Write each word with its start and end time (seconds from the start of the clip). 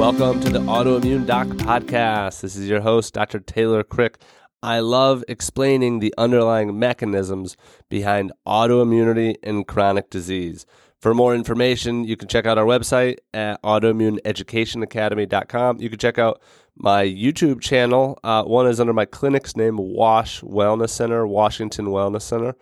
Welcome 0.00 0.40
to 0.40 0.48
the 0.48 0.60
Autoimmune 0.60 1.26
Doc 1.26 1.46
Podcast. 1.46 2.40
This 2.40 2.56
is 2.56 2.70
your 2.70 2.80
host, 2.80 3.12
Dr. 3.12 3.38
Taylor 3.38 3.84
Krick. 3.84 4.14
I 4.62 4.80
love 4.80 5.22
explaining 5.28 5.98
the 5.98 6.14
underlying 6.16 6.78
mechanisms 6.78 7.58
behind 7.90 8.32
autoimmunity 8.46 9.34
and 9.42 9.66
chronic 9.66 10.08
disease. 10.08 10.64
For 11.02 11.12
more 11.12 11.34
information, 11.34 12.04
you 12.04 12.16
can 12.16 12.28
check 12.28 12.46
out 12.46 12.56
our 12.56 12.64
website 12.64 13.18
at 13.34 13.62
autoimmuneeducationacademy.com. 13.62 15.80
You 15.82 15.90
can 15.90 15.98
check 15.98 16.18
out 16.18 16.40
my 16.76 17.04
YouTube 17.04 17.60
channel. 17.60 18.18
Uh, 18.24 18.44
one 18.44 18.68
is 18.68 18.80
under 18.80 18.94
my 18.94 19.04
clinic's 19.04 19.54
name, 19.54 19.76
Wash 19.76 20.40
Wellness 20.40 20.88
Center, 20.88 21.26
Washington 21.26 21.88
Wellness 21.88 22.22
Center. 22.22 22.54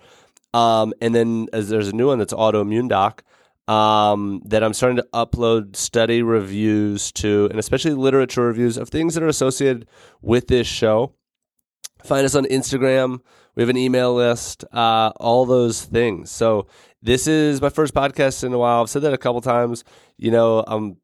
Um, 0.55 0.93
and 1.01 1.15
then 1.15 1.46
as 1.52 1.68
there's 1.68 1.87
a 1.87 1.95
new 1.95 2.09
one 2.09 2.18
that's 2.18 2.34
Autoimmune 2.34 2.88
Doc 2.88 3.23
um, 3.69 4.41
that 4.47 4.65
I'm 4.65 4.73
starting 4.73 4.97
to 4.97 5.07
upload 5.13 5.77
study 5.77 6.23
reviews 6.23 7.13
to, 7.13 7.49
and 7.51 7.59
especially 7.59 7.93
literature 7.93 8.43
reviews 8.43 8.79
of 8.79 8.88
things 8.88 9.15
that 9.15 9.23
are 9.23 9.29
associated 9.29 9.87
with 10.23 10.49
this 10.49 10.66
show. 10.66 11.15
Find 12.02 12.24
us 12.24 12.35
on 12.35 12.46
Instagram. 12.46 13.21
We 13.55 13.63
have 13.63 13.69
an 13.69 13.77
email 13.77 14.15
list, 14.15 14.65
uh, 14.73 15.13
all 15.16 15.45
those 15.45 15.85
things. 15.85 16.30
So 16.30 16.66
this 17.02 17.27
is 17.27 17.61
my 17.61 17.69
first 17.69 17.93
podcast 17.93 18.43
in 18.43 18.52
a 18.52 18.59
while. 18.59 18.80
I've 18.80 18.91
said 18.91 19.02
that 19.02 19.13
a 19.13 19.19
couple 19.19 19.41
times. 19.43 19.85
You 20.16 20.30
know, 20.30 20.65
um, 20.66 20.96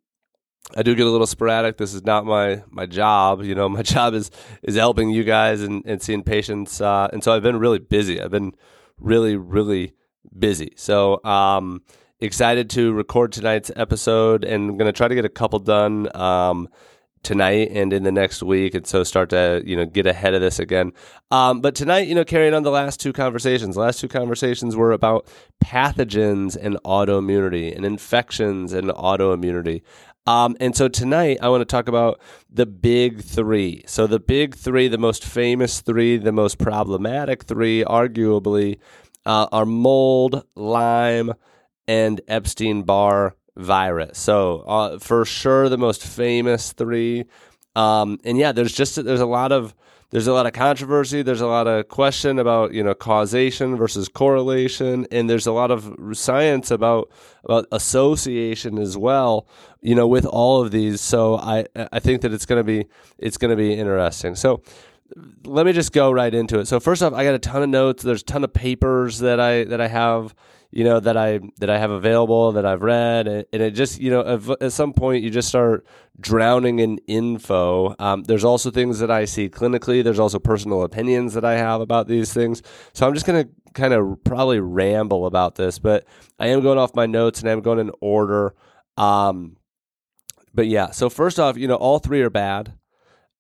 I 0.75 0.83
do 0.83 0.95
get 0.95 1.07
a 1.07 1.11
little 1.11 1.27
sporadic. 1.27 1.77
This 1.77 1.93
is 1.93 2.05
not 2.05 2.25
my 2.25 2.63
my 2.71 2.87
job. 2.87 3.43
You 3.43 3.55
know, 3.55 3.69
my 3.79 3.83
job 3.83 4.15
is 4.15 4.31
is 4.63 4.77
helping 4.77 5.11
you 5.11 5.25
guys 5.25 5.61
and, 5.61 5.83
and 5.85 6.01
seeing 6.01 6.23
patients. 6.23 6.81
Uh, 6.81 7.09
and 7.13 7.23
so 7.23 7.35
I've 7.35 7.43
been 7.43 7.59
really 7.59 7.79
busy. 7.79 8.23
I've 8.23 8.31
been 8.31 8.53
really 8.99 9.37
really 9.37 9.93
busy. 10.39 10.73
So 10.77 11.23
um, 11.25 11.83
excited 12.25 12.71
to 12.71 12.93
record 12.93 13.33
tonight's 13.33 13.71
episode 13.77 14.45
and 14.45 14.71
I'm 14.71 14.77
going 14.77 14.87
to 14.87 14.97
try 14.97 15.09
to 15.09 15.15
get 15.15 15.25
a 15.25 15.31
couple 15.31 15.59
done 15.59 16.15
um, 16.17 16.69
tonight 17.23 17.71
and 17.71 17.93
in 17.93 18.03
the 18.03 18.13
next 18.13 18.43
week 18.43 18.75
and 18.75 18.87
so 18.87 19.05
start 19.05 19.31
to 19.31 19.63
you 19.65 19.77
know 19.77 19.85
get 19.85 20.07
ahead 20.07 20.35
of 20.35 20.41
this 20.41 20.59
again 20.59 20.93
um, 21.31 21.61
but 21.61 21.75
tonight 21.75 22.09
you 22.09 22.15
know 22.15 22.25
carrying 22.25 22.55
on 22.55 22.63
the 22.63 22.71
last 22.71 23.01
two 23.01 23.13
conversations 23.13 23.75
the 23.75 23.81
last 23.81 24.01
two 24.01 24.09
conversations 24.09 24.75
were 24.75 24.93
about 24.93 25.27
pathogens 25.63 26.57
and 26.57 26.77
autoimmunity 26.85 27.75
and 27.75 27.85
infections 27.85 28.73
and 28.73 28.89
autoimmunity 28.89 29.83
um, 30.27 30.57
and 30.59 30.75
so 30.75 30.89
tonight 30.89 31.39
I 31.43 31.49
want 31.51 31.61
to 31.61 31.67
talk 31.67 31.87
about 31.87 32.19
the 32.51 32.65
big 32.65 33.21
three. 33.21 33.85
So 33.87 34.07
the 34.07 34.19
big 34.19 34.55
three, 34.55 34.89
the 34.89 34.97
most 34.97 35.23
famous 35.23 35.83
three, 35.83 36.17
the 36.17 36.33
most 36.33 36.57
problematic 36.57 37.45
three, 37.45 37.85
arguably, 37.85 38.79
uh, 39.27 39.49
are 39.53 39.67
mold, 39.67 40.47
Lyme, 40.55 41.35
and 41.87 42.21
Epstein 42.29 42.83
Barr 42.83 43.35
virus. 43.57 44.19
So 44.19 44.61
uh, 44.61 44.99
for 44.99 45.25
sure, 45.25 45.69
the 45.69 45.79
most 45.79 46.05
famous 46.05 46.73
three. 46.73 47.25
Um, 47.77 48.21
and 48.25 48.39
yeah, 48.39 48.53
there's 48.53 48.73
just 48.73 49.03
there's 49.05 49.21
a 49.21 49.27
lot 49.27 49.53
of 49.53 49.75
there's 50.11 50.29
a 50.29 50.33
lot 50.33 50.47
of 50.47 50.53
controversy. 50.53 51.23
There's 51.23 51.41
a 51.41 51.47
lot 51.47 51.67
of 51.67 51.89
question 51.89 52.39
about 52.39 52.73
you 52.73 52.85
know 52.85 52.95
causation 52.95 53.77
versus 53.77 54.09
correlation, 54.09 55.07
and 55.11 55.29
there's 55.29 55.47
a 55.47 55.53
lot 55.53 55.71
of 55.71 55.93
science 56.13 56.71
about 56.71 57.11
about 57.45 57.67
association 57.73 58.79
as 58.79 58.97
well. 58.97 59.49
You 59.81 59.95
know, 59.95 60.07
with 60.07 60.25
all 60.25 60.63
of 60.63 60.71
these. 60.71 61.01
So 61.01 61.37
I 61.37 61.67
I 61.75 61.99
think 61.99 62.23
that 62.23 62.33
it's 62.33 62.47
gonna 62.47 62.65
be 62.65 62.87
it's 63.19 63.37
gonna 63.37 63.57
be 63.57 63.75
interesting. 63.75 64.37
So 64.37 64.63
let 65.45 65.67
me 65.67 65.73
just 65.73 65.93
go 65.93 66.13
right 66.13 66.33
into 66.33 66.59
it. 66.61 66.67
So 66.67 66.81
first 66.81 67.03
off, 67.03 67.13
I 67.13 67.25
got 67.25 67.35
a 67.35 67.39
ton 67.39 67.63
of 67.63 67.69
notes. 67.69 68.03
There's 68.03 68.23
a 68.23 68.25
ton 68.25 68.45
of 68.45 68.53
papers 68.53 69.19
that 69.19 69.41
I 69.41 69.65
that 69.65 69.81
I 69.81 69.89
have 69.89 70.35
you 70.75 70.83
know 70.83 70.99
that 70.99 71.17
I 71.17 71.39
that 71.59 71.71
I 71.71 71.79
have 71.79 71.93
available 71.93 72.51
that 72.53 72.67
I've 72.67 72.83
read, 72.83 73.29
and, 73.29 73.47
it 73.53 73.71
just 73.71 74.01
you 74.01 74.11
know 74.11 74.57
at, 74.61 74.73
some 74.73 74.93
point 74.93 75.23
you 75.23 75.31
just 75.31 75.49
start 75.49 75.87
drowning 76.19 76.81
in 76.81 76.99
info. 77.07 77.95
Um, 78.01 78.25
there's 78.25 78.43
also 78.43 78.73
things 78.73 78.99
that 78.99 79.09
I 79.09 79.25
see 79.25 79.49
clinically. 79.49 80.03
There's 80.03 80.19
also 80.19 80.41
personal 80.41 80.83
opinions 80.83 81.35
that 81.35 81.45
I 81.45 81.53
have 81.59 81.81
about 81.81 82.09
these 82.09 82.33
things. 82.33 82.61
So 82.93 83.07
I'm 83.07 83.15
just 83.15 83.25
gonna 83.25 83.47
kind 83.75 83.95
of 83.95 84.25
probably 84.25 84.59
ramble 84.59 85.27
about 85.27 85.55
this, 85.55 85.79
but 85.79 86.07
I 86.41 86.49
am 86.49 86.61
going 86.61 86.79
off 86.79 86.97
my 86.97 87.07
notes 87.07 87.41
and 87.41 87.49
I'm 87.49 87.61
going 87.61 87.79
in 87.79 87.93
order. 88.01 88.57
Um, 88.97 89.57
but 90.53 90.67
yeah, 90.67 90.91
so 90.91 91.09
first 91.09 91.39
off, 91.39 91.57
you 91.57 91.69
know, 91.69 91.77
all 91.77 92.01
three 92.01 92.21
are 92.23 92.31
bad. 92.31 92.73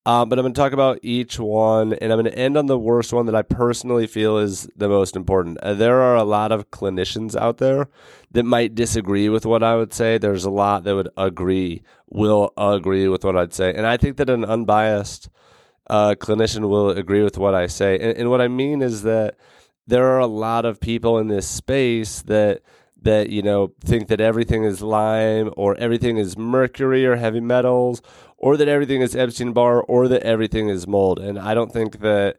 Um, 0.06 0.28
but 0.28 0.38
I'm 0.38 0.42
going 0.42 0.52
to 0.52 0.60
talk 0.60 0.72
about 0.72 0.98
each 1.02 1.38
one, 1.38 1.94
and 1.94 2.12
I'm 2.12 2.20
going 2.20 2.30
to 2.30 2.38
end 2.38 2.58
on 2.58 2.66
the 2.66 2.78
worst 2.78 3.12
one 3.14 3.24
that 3.24 3.34
I 3.34 3.40
personally 3.40 4.06
feel 4.06 4.36
is 4.36 4.68
the 4.76 4.88
most 4.88 5.16
important. 5.16 5.56
Uh, 5.58 5.72
there 5.72 6.02
are 6.02 6.14
a 6.14 6.24
lot 6.24 6.52
of 6.52 6.70
clinicians 6.70 7.34
out 7.34 7.56
there 7.56 7.88
that 8.32 8.44
might 8.44 8.74
disagree 8.74 9.30
with 9.30 9.46
what 9.46 9.62
I 9.62 9.76
would 9.76 9.94
say. 9.94 10.18
There's 10.18 10.44
a 10.44 10.50
lot 10.50 10.84
that 10.84 10.94
would 10.94 11.08
agree, 11.16 11.82
will 12.10 12.52
agree 12.58 13.08
with 13.08 13.24
what 13.24 13.34
I'd 13.34 13.54
say. 13.54 13.72
And 13.72 13.86
I 13.86 13.96
think 13.96 14.18
that 14.18 14.28
an 14.28 14.44
unbiased 14.44 15.30
uh, 15.88 16.14
clinician 16.18 16.68
will 16.68 16.90
agree 16.90 17.22
with 17.22 17.38
what 17.38 17.54
I 17.54 17.66
say. 17.66 17.98
And, 17.98 18.18
and 18.18 18.30
what 18.30 18.42
I 18.42 18.48
mean 18.48 18.82
is 18.82 19.04
that 19.04 19.36
there 19.86 20.06
are 20.08 20.18
a 20.18 20.26
lot 20.26 20.66
of 20.66 20.80
people 20.80 21.18
in 21.18 21.28
this 21.28 21.48
space 21.48 22.20
that 22.22 22.60
that 23.02 23.28
you 23.28 23.42
know 23.42 23.72
think 23.84 24.08
that 24.08 24.20
everything 24.20 24.64
is 24.64 24.80
Lyme 24.80 25.52
or 25.56 25.76
everything 25.76 26.16
is 26.16 26.38
mercury 26.38 27.04
or 27.06 27.16
heavy 27.16 27.40
metals 27.40 28.00
or 28.44 28.58
that 28.58 28.68
everything 28.68 29.00
is 29.00 29.16
Epstein 29.16 29.54
Barr 29.54 29.80
or 29.80 30.06
that 30.06 30.22
everything 30.22 30.68
is 30.68 30.86
mold. 30.86 31.18
And 31.18 31.38
I 31.38 31.54
don't 31.54 31.72
think 31.72 32.00
that 32.00 32.36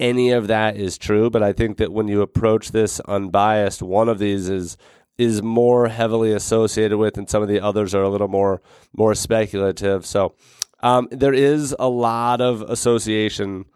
any 0.00 0.30
of 0.30 0.46
that 0.46 0.78
is 0.78 0.96
true, 0.96 1.28
but 1.28 1.42
I 1.42 1.52
think 1.52 1.76
that 1.76 1.92
when 1.92 2.08
you 2.08 2.22
approach 2.22 2.70
this 2.70 3.00
unbiased, 3.00 3.82
one 3.82 4.08
of 4.08 4.18
these 4.18 4.48
is 4.48 4.78
is 5.18 5.42
more 5.42 5.88
heavily 5.88 6.32
associated 6.32 6.96
with 6.96 7.18
and 7.18 7.28
some 7.28 7.42
of 7.42 7.50
the 7.50 7.60
others 7.60 7.94
are 7.94 8.02
a 8.02 8.08
little 8.08 8.28
more 8.28 8.62
more 8.96 9.14
speculative. 9.14 10.06
So 10.06 10.34
um, 10.82 11.06
there 11.10 11.34
is 11.34 11.76
a 11.78 11.90
lot 11.90 12.40
of 12.40 12.62
association 12.62 13.66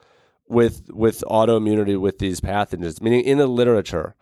with 0.49 0.89
with 0.95 1.23
autoimmunity 1.27 2.01
with 2.01 2.21
these 2.21 2.41
pathogens, 2.41 3.03
meaning 3.03 3.21
in 3.21 3.37
the 3.37 3.47
literature. 3.47 4.15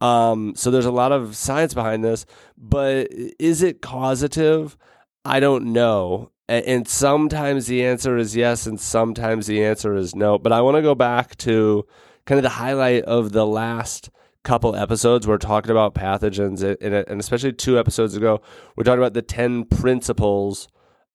Um, 0.00 0.54
so 0.56 0.70
there's 0.70 0.86
a 0.86 0.90
lot 0.90 1.12
of 1.12 1.36
science 1.36 1.74
behind 1.74 2.02
this, 2.02 2.24
but 2.56 3.08
is 3.38 3.62
it 3.62 3.82
causative? 3.82 4.78
I 5.26 5.40
don't 5.40 5.74
know. 5.74 6.31
And 6.48 6.86
sometimes 6.86 7.66
the 7.66 7.84
answer 7.84 8.16
is 8.16 8.36
yes, 8.36 8.66
and 8.66 8.78
sometimes 8.78 9.46
the 9.46 9.64
answer 9.64 9.94
is 9.94 10.14
no. 10.14 10.38
But 10.38 10.52
I 10.52 10.60
want 10.60 10.76
to 10.76 10.82
go 10.82 10.94
back 10.94 11.36
to 11.38 11.86
kind 12.26 12.38
of 12.38 12.42
the 12.42 12.50
highlight 12.50 13.04
of 13.04 13.32
the 13.32 13.46
last 13.46 14.10
couple 14.44 14.74
episodes. 14.76 15.26
We're 15.26 15.38
talking 15.38 15.70
about 15.70 15.94
pathogens, 15.94 16.62
and 16.62 17.20
especially 17.20 17.52
two 17.52 17.78
episodes 17.78 18.16
ago, 18.16 18.42
we're 18.76 18.84
talking 18.84 18.98
about 18.98 19.14
the 19.14 19.22
10 19.22 19.66
principles 19.66 20.68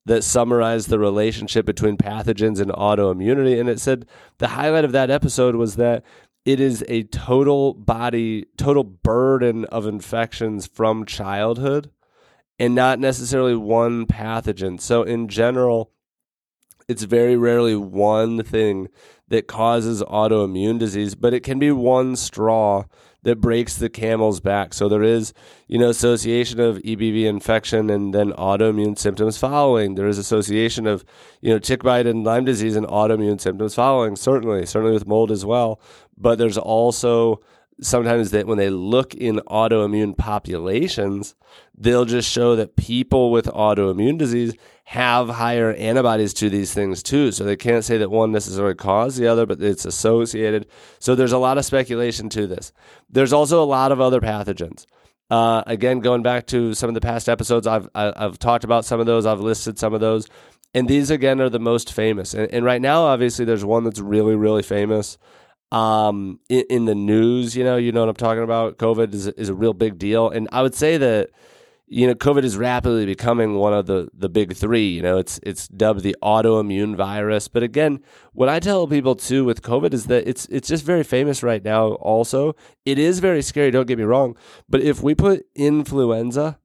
that 0.05 0.23
summarize 0.23 0.87
the 0.87 0.97
relationship 0.97 1.65
between 1.65 1.97
pathogens 1.97 2.61
and 2.61 2.71
autoimmunity. 2.71 3.59
And 3.59 3.69
it 3.69 3.79
said 3.79 4.05
the 4.37 4.47
highlight 4.47 4.85
of 4.85 4.93
that 4.93 5.11
episode 5.11 5.55
was 5.55 5.75
that 5.75 6.03
it 6.45 6.61
is 6.61 6.83
a 6.87 7.03
total 7.03 7.73
body, 7.73 8.45
total 8.57 8.85
burden 8.85 9.65
of 9.65 9.85
infections 9.85 10.65
from 10.65 11.05
childhood 11.05 11.91
and 12.59 12.75
not 12.75 12.99
necessarily 12.99 13.55
one 13.55 14.05
pathogen. 14.05 14.79
So, 14.79 15.03
in 15.03 15.27
general, 15.27 15.91
it's 16.87 17.03
very 17.03 17.35
rarely 17.35 17.75
one 17.75 18.43
thing 18.43 18.87
that 19.27 19.47
causes 19.47 20.01
autoimmune 20.03 20.79
disease, 20.79 21.15
but 21.15 21.33
it 21.33 21.41
can 21.41 21.59
be 21.59 21.71
one 21.71 22.15
straw 22.15 22.83
that 23.23 23.41
breaks 23.41 23.75
the 23.75 23.89
camel's 23.89 24.39
back. 24.39 24.73
So 24.73 24.87
there 24.87 25.03
is, 25.03 25.33
you 25.67 25.77
know, 25.77 25.89
association 25.89 26.61
of 26.61 26.77
EBV 26.77 27.25
infection 27.25 27.89
and 27.89 28.13
then 28.13 28.31
autoimmune 28.31 28.97
symptoms 28.97 29.37
following. 29.37 29.95
There 29.95 30.07
is 30.07 30.17
association 30.17 30.87
of, 30.87 31.03
you 31.41 31.51
know, 31.51 31.59
tick 31.59 31.83
bite 31.83 32.07
and 32.07 32.23
Lyme 32.23 32.45
disease 32.45 32.77
and 32.77 32.87
autoimmune 32.87 33.41
symptoms 33.41 33.75
following. 33.75 34.15
Certainly, 34.15 34.65
certainly 34.67 34.93
with 34.93 35.07
mold 35.07 35.29
as 35.29 35.45
well. 35.45 35.81
But 36.17 36.37
there's 36.37 36.57
also 36.57 37.41
sometimes 37.81 38.31
that 38.31 38.47
when 38.47 38.57
they 38.57 38.69
look 38.69 39.13
in 39.13 39.37
autoimmune 39.47 40.17
populations, 40.17 41.35
they'll 41.77 42.05
just 42.05 42.29
show 42.29 42.55
that 42.55 42.75
people 42.75 43.31
with 43.31 43.45
autoimmune 43.47 44.17
disease 44.17 44.55
have 44.85 45.29
higher 45.29 45.73
antibodies 45.73 46.33
to 46.33 46.49
these 46.49 46.73
things 46.73 47.03
too. 47.03 47.31
So 47.31 47.43
they 47.43 47.55
can't 47.55 47.83
say 47.83 47.97
that 47.97 48.09
one 48.09 48.31
necessarily 48.31 48.75
caused 48.75 49.19
the 49.19 49.27
other, 49.27 49.45
but 49.45 49.61
it's 49.61 49.85
associated. 49.85 50.67
So 50.99 51.13
there's 51.13 51.33
a 51.33 51.37
lot 51.37 51.57
of 51.57 51.65
speculation 51.65 52.29
to 52.29 52.47
this. 52.47 52.71
There's 53.09 53.33
also 53.33 53.61
a 53.61 53.65
lot 53.65 53.91
of 53.91 54.01
other 54.01 54.21
pathogens. 54.21 54.85
Uh, 55.29 55.61
again, 55.67 55.99
going 55.99 56.23
back 56.23 56.47
to 56.47 56.73
some 56.73 56.89
of 56.89 56.93
the 56.93 57.01
past 57.01 57.27
episodes, 57.27 57.67
I've 57.67 57.89
I, 57.93 58.13
have 58.15 58.39
talked 58.39 58.63
about 58.63 58.85
some 58.85 59.01
of 59.01 59.05
those. 59.05 59.25
I've 59.25 59.41
listed 59.41 59.77
some 59.77 59.93
of 59.93 59.99
those, 59.99 60.29
and 60.73 60.87
these 60.87 61.09
again 61.09 61.41
are 61.41 61.49
the 61.49 61.59
most 61.59 61.91
famous. 61.91 62.33
And, 62.33 62.49
and 62.53 62.63
right 62.63 62.81
now, 62.81 63.03
obviously, 63.03 63.43
there's 63.43 63.65
one 63.65 63.83
that's 63.83 63.99
really 63.99 64.37
really 64.37 64.63
famous 64.63 65.17
um, 65.71 66.39
in, 66.49 66.63
in, 66.69 66.85
the 66.85 66.95
news. 66.95 67.55
You 67.55 67.63
know, 67.63 67.77
you 67.77 67.91
know 67.91 68.01
what 68.01 68.09
I'm 68.09 68.15
talking 68.15 68.43
about. 68.43 68.77
COVID 68.77 69.13
is 69.13 69.27
is 69.27 69.49
a 69.49 69.53
real 69.53 69.73
big 69.73 69.97
deal, 69.97 70.29
and 70.29 70.47
I 70.51 70.61
would 70.61 70.75
say 70.75 70.97
that 70.97 71.29
you 71.89 72.05
know, 72.05 72.15
COVID 72.15 72.43
is 72.43 72.57
rapidly 72.57 73.05
becoming 73.05 73.55
one 73.55 73.73
of 73.73 73.85
the 73.85 74.09
the 74.13 74.27
big 74.27 74.53
three. 74.53 74.89
You 74.89 75.01
know, 75.01 75.17
it's 75.17 75.39
it's 75.41 75.69
dubbed 75.69 76.03
the 76.03 76.17
autoimmune 76.21 76.97
virus. 76.97 77.47
But 77.47 77.63
again, 77.63 78.01
what 78.33 78.49
I 78.49 78.59
tell 78.59 78.87
people 78.87 79.15
too 79.15 79.45
with 79.45 79.61
COVID 79.61 79.93
is 79.93 80.05
that 80.07 80.27
it's 80.27 80.45
it's 80.47 80.67
just 80.67 80.83
very 80.83 81.03
famous 81.03 81.43
right 81.43 81.63
now. 81.63 81.93
Also, 81.93 82.55
it 82.85 82.99
is 82.99 83.19
very 83.19 83.41
scary. 83.41 83.71
Don't 83.71 83.87
get 83.87 83.97
me 83.97 84.03
wrong, 84.03 84.35
but 84.67 84.81
if 84.81 85.01
we 85.01 85.15
put 85.15 85.45
influenza 85.55 86.59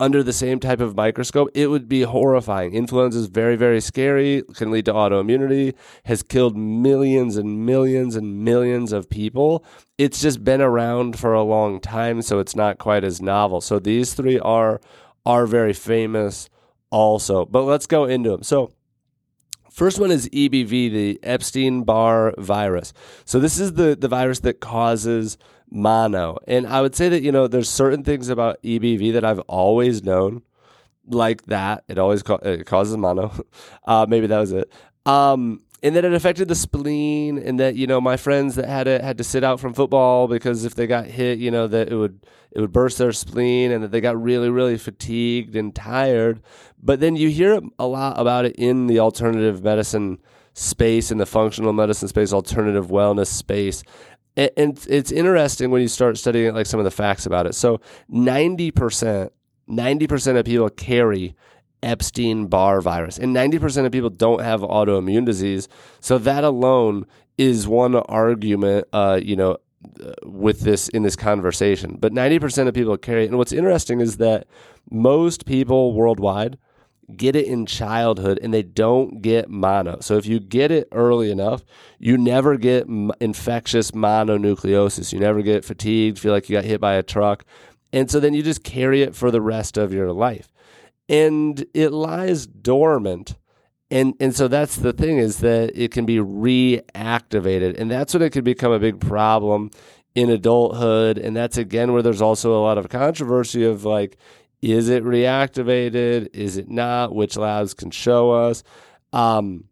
under 0.00 0.22
the 0.22 0.32
same 0.32 0.60
type 0.60 0.80
of 0.80 0.96
microscope, 0.96 1.50
it 1.54 1.68
would 1.68 1.88
be 1.88 2.02
horrifying. 2.02 2.72
Influenza 2.72 3.18
is 3.18 3.26
very, 3.26 3.56
very 3.56 3.80
scary, 3.80 4.42
can 4.54 4.70
lead 4.70 4.84
to 4.84 4.92
autoimmunity, 4.92 5.74
has 6.04 6.22
killed 6.22 6.56
millions 6.56 7.36
and 7.36 7.66
millions 7.66 8.14
and 8.14 8.44
millions 8.44 8.92
of 8.92 9.10
people. 9.10 9.64
It's 9.96 10.20
just 10.20 10.44
been 10.44 10.60
around 10.60 11.18
for 11.18 11.32
a 11.32 11.42
long 11.42 11.80
time, 11.80 12.22
so 12.22 12.38
it's 12.38 12.54
not 12.54 12.78
quite 12.78 13.02
as 13.02 13.20
novel. 13.20 13.60
So 13.60 13.78
these 13.78 14.14
three 14.14 14.38
are 14.38 14.80
are 15.26 15.46
very 15.46 15.72
famous 15.72 16.48
also. 16.90 17.44
But 17.44 17.62
let's 17.62 17.86
go 17.86 18.04
into 18.04 18.30
them. 18.30 18.42
So 18.42 18.72
First 19.78 20.00
one 20.00 20.10
is 20.10 20.28
EBV, 20.30 20.70
the 20.90 21.20
Epstein 21.22 21.84
Barr 21.84 22.34
virus. 22.36 22.92
So 23.24 23.38
this 23.38 23.60
is 23.60 23.74
the, 23.74 23.94
the 23.94 24.08
virus 24.08 24.40
that 24.40 24.58
causes 24.58 25.38
mono. 25.70 26.38
And 26.46 26.66
I 26.66 26.80
would 26.80 26.94
say 26.94 27.08
that, 27.08 27.22
you 27.22 27.32
know, 27.32 27.46
there's 27.46 27.68
certain 27.68 28.04
things 28.04 28.28
about 28.28 28.62
EBV 28.62 29.12
that 29.12 29.24
I've 29.24 29.40
always 29.40 30.02
known, 30.02 30.42
like 31.06 31.46
that. 31.46 31.84
It 31.88 31.98
always 31.98 32.22
it 32.42 32.66
causes 32.66 32.96
mono. 32.96 33.32
Uh, 33.84 34.04
maybe 34.06 34.26
that 34.26 34.38
was 34.38 34.52
it. 34.52 34.70
Um, 35.06 35.62
and 35.82 35.96
that 35.96 36.04
it 36.04 36.12
affected 36.12 36.48
the 36.48 36.54
spleen, 36.54 37.38
and 37.38 37.58
that 37.60 37.76
you 37.76 37.86
know 37.86 38.00
my 38.00 38.16
friends 38.16 38.56
that 38.56 38.66
had 38.66 38.86
it 38.86 39.02
had 39.02 39.16
to 39.18 39.24
sit 39.24 39.44
out 39.44 39.60
from 39.60 39.72
football 39.72 40.26
because 40.26 40.64
if 40.64 40.74
they 40.74 40.86
got 40.86 41.06
hit, 41.06 41.38
you 41.38 41.50
know 41.50 41.66
that 41.66 41.90
it 41.90 41.94
would 41.94 42.26
it 42.50 42.60
would 42.60 42.72
burst 42.72 42.98
their 42.98 43.12
spleen, 43.12 43.70
and 43.70 43.82
that 43.82 43.92
they 43.92 44.00
got 44.00 44.20
really 44.20 44.50
really 44.50 44.76
fatigued 44.76 45.56
and 45.56 45.74
tired. 45.74 46.42
But 46.82 47.00
then 47.00 47.16
you 47.16 47.28
hear 47.28 47.60
a 47.78 47.86
lot 47.86 48.20
about 48.20 48.44
it 48.44 48.56
in 48.56 48.88
the 48.88 48.98
alternative 48.98 49.62
medicine 49.62 50.18
space, 50.52 51.10
in 51.10 51.18
the 51.18 51.26
functional 51.26 51.72
medicine 51.72 52.08
space, 52.08 52.32
alternative 52.32 52.88
wellness 52.88 53.28
space, 53.28 53.84
and 54.56 54.86
it's 54.88 55.10
interesting 55.10 55.70
when 55.70 55.82
you 55.82 55.88
start 55.88 56.16
studying 56.16 56.54
like 56.54 56.66
some 56.66 56.78
of 56.78 56.84
the 56.84 56.90
facts 56.90 57.26
about 57.26 57.46
it. 57.46 57.54
So 57.54 57.80
90%, 58.12 59.30
90% 59.68 60.38
of 60.38 60.44
people 60.44 60.70
carry 60.70 61.34
Epstein 61.82 62.46
Barr 62.46 62.80
virus, 62.80 63.18
and 63.18 63.34
90% 63.34 63.86
of 63.86 63.92
people 63.92 64.10
don't 64.10 64.42
have 64.42 64.60
autoimmune 64.60 65.24
disease. 65.24 65.68
So 66.00 66.18
that 66.18 66.44
alone 66.44 67.06
is 67.36 67.66
one 67.68 67.94
argument, 67.96 68.86
uh, 68.92 69.20
you 69.22 69.36
know, 69.36 69.58
uh, 70.04 70.12
with 70.24 70.60
this 70.60 70.88
in 70.88 71.02
this 71.02 71.16
conversation. 71.16 71.96
But 71.98 72.12
90% 72.12 72.66
of 72.66 72.74
people 72.74 72.96
carry 72.96 73.24
it. 73.24 73.28
And 73.28 73.38
what's 73.38 73.52
interesting 73.52 74.00
is 74.00 74.16
that 74.16 74.46
most 74.90 75.46
people 75.46 75.92
worldwide 75.92 76.58
get 77.16 77.34
it 77.34 77.46
in 77.46 77.66
childhood 77.66 78.38
and 78.42 78.52
they 78.52 78.62
don't 78.62 79.22
get 79.22 79.48
mono. 79.48 79.98
So 80.00 80.16
if 80.16 80.26
you 80.26 80.40
get 80.40 80.70
it 80.70 80.88
early 80.92 81.30
enough, 81.30 81.64
you 81.98 82.18
never 82.18 82.56
get 82.56 82.86
infectious 83.20 83.92
mononucleosis. 83.92 85.12
You 85.12 85.20
never 85.20 85.42
get 85.42 85.64
fatigued, 85.64 86.18
feel 86.18 86.32
like 86.32 86.48
you 86.48 86.56
got 86.56 86.64
hit 86.64 86.80
by 86.80 86.94
a 86.94 87.02
truck. 87.02 87.44
And 87.92 88.10
so 88.10 88.20
then 88.20 88.34
you 88.34 88.42
just 88.42 88.62
carry 88.62 89.02
it 89.02 89.14
for 89.14 89.30
the 89.30 89.40
rest 89.40 89.78
of 89.78 89.92
your 89.92 90.12
life. 90.12 90.48
And 91.08 91.64
it 91.72 91.90
lies 91.90 92.46
dormant. 92.46 93.36
And 93.90 94.14
and 94.20 94.36
so 94.36 94.48
that's 94.48 94.76
the 94.76 94.92
thing 94.92 95.16
is 95.16 95.38
that 95.38 95.72
it 95.74 95.90
can 95.90 96.04
be 96.04 96.18
reactivated. 96.18 97.80
And 97.80 97.90
that's 97.90 98.12
when 98.12 98.22
it 98.22 98.32
can 98.32 98.44
become 98.44 98.72
a 98.72 98.78
big 98.78 99.00
problem 99.00 99.70
in 100.14 100.28
adulthood. 100.28 101.16
And 101.16 101.34
that's 101.34 101.56
again 101.56 101.92
where 101.92 102.02
there's 102.02 102.20
also 102.20 102.54
a 102.54 102.60
lot 102.60 102.76
of 102.76 102.90
controversy 102.90 103.64
of 103.64 103.84
like, 103.86 104.18
is 104.60 104.88
it 104.88 105.04
reactivated? 105.04 106.28
Is 106.32 106.56
it 106.56 106.68
not? 106.68 107.14
Which 107.14 107.36
labs 107.36 107.74
can 107.74 107.90
show 107.90 108.30
us? 108.32 108.62
Um, 109.12 109.64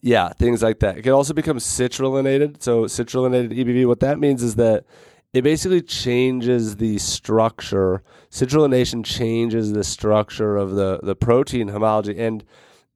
yeah, 0.00 0.30
things 0.30 0.62
like 0.62 0.80
that. 0.80 0.98
It 0.98 1.02
can 1.02 1.12
also 1.12 1.32
become 1.32 1.58
citrulline 1.58 2.60
So, 2.62 2.84
citrulline 2.84 3.52
EBV, 3.52 3.86
what 3.86 4.00
that 4.00 4.18
means 4.18 4.42
is 4.42 4.56
that 4.56 4.84
it 5.32 5.42
basically 5.42 5.80
changes 5.80 6.76
the 6.76 6.98
structure. 6.98 8.02
Citrullination 8.30 9.04
changes 9.04 9.72
the 9.72 9.84
structure 9.84 10.56
of 10.56 10.72
the, 10.72 11.00
the 11.02 11.14
protein 11.14 11.68
homology. 11.68 12.18
And, 12.18 12.44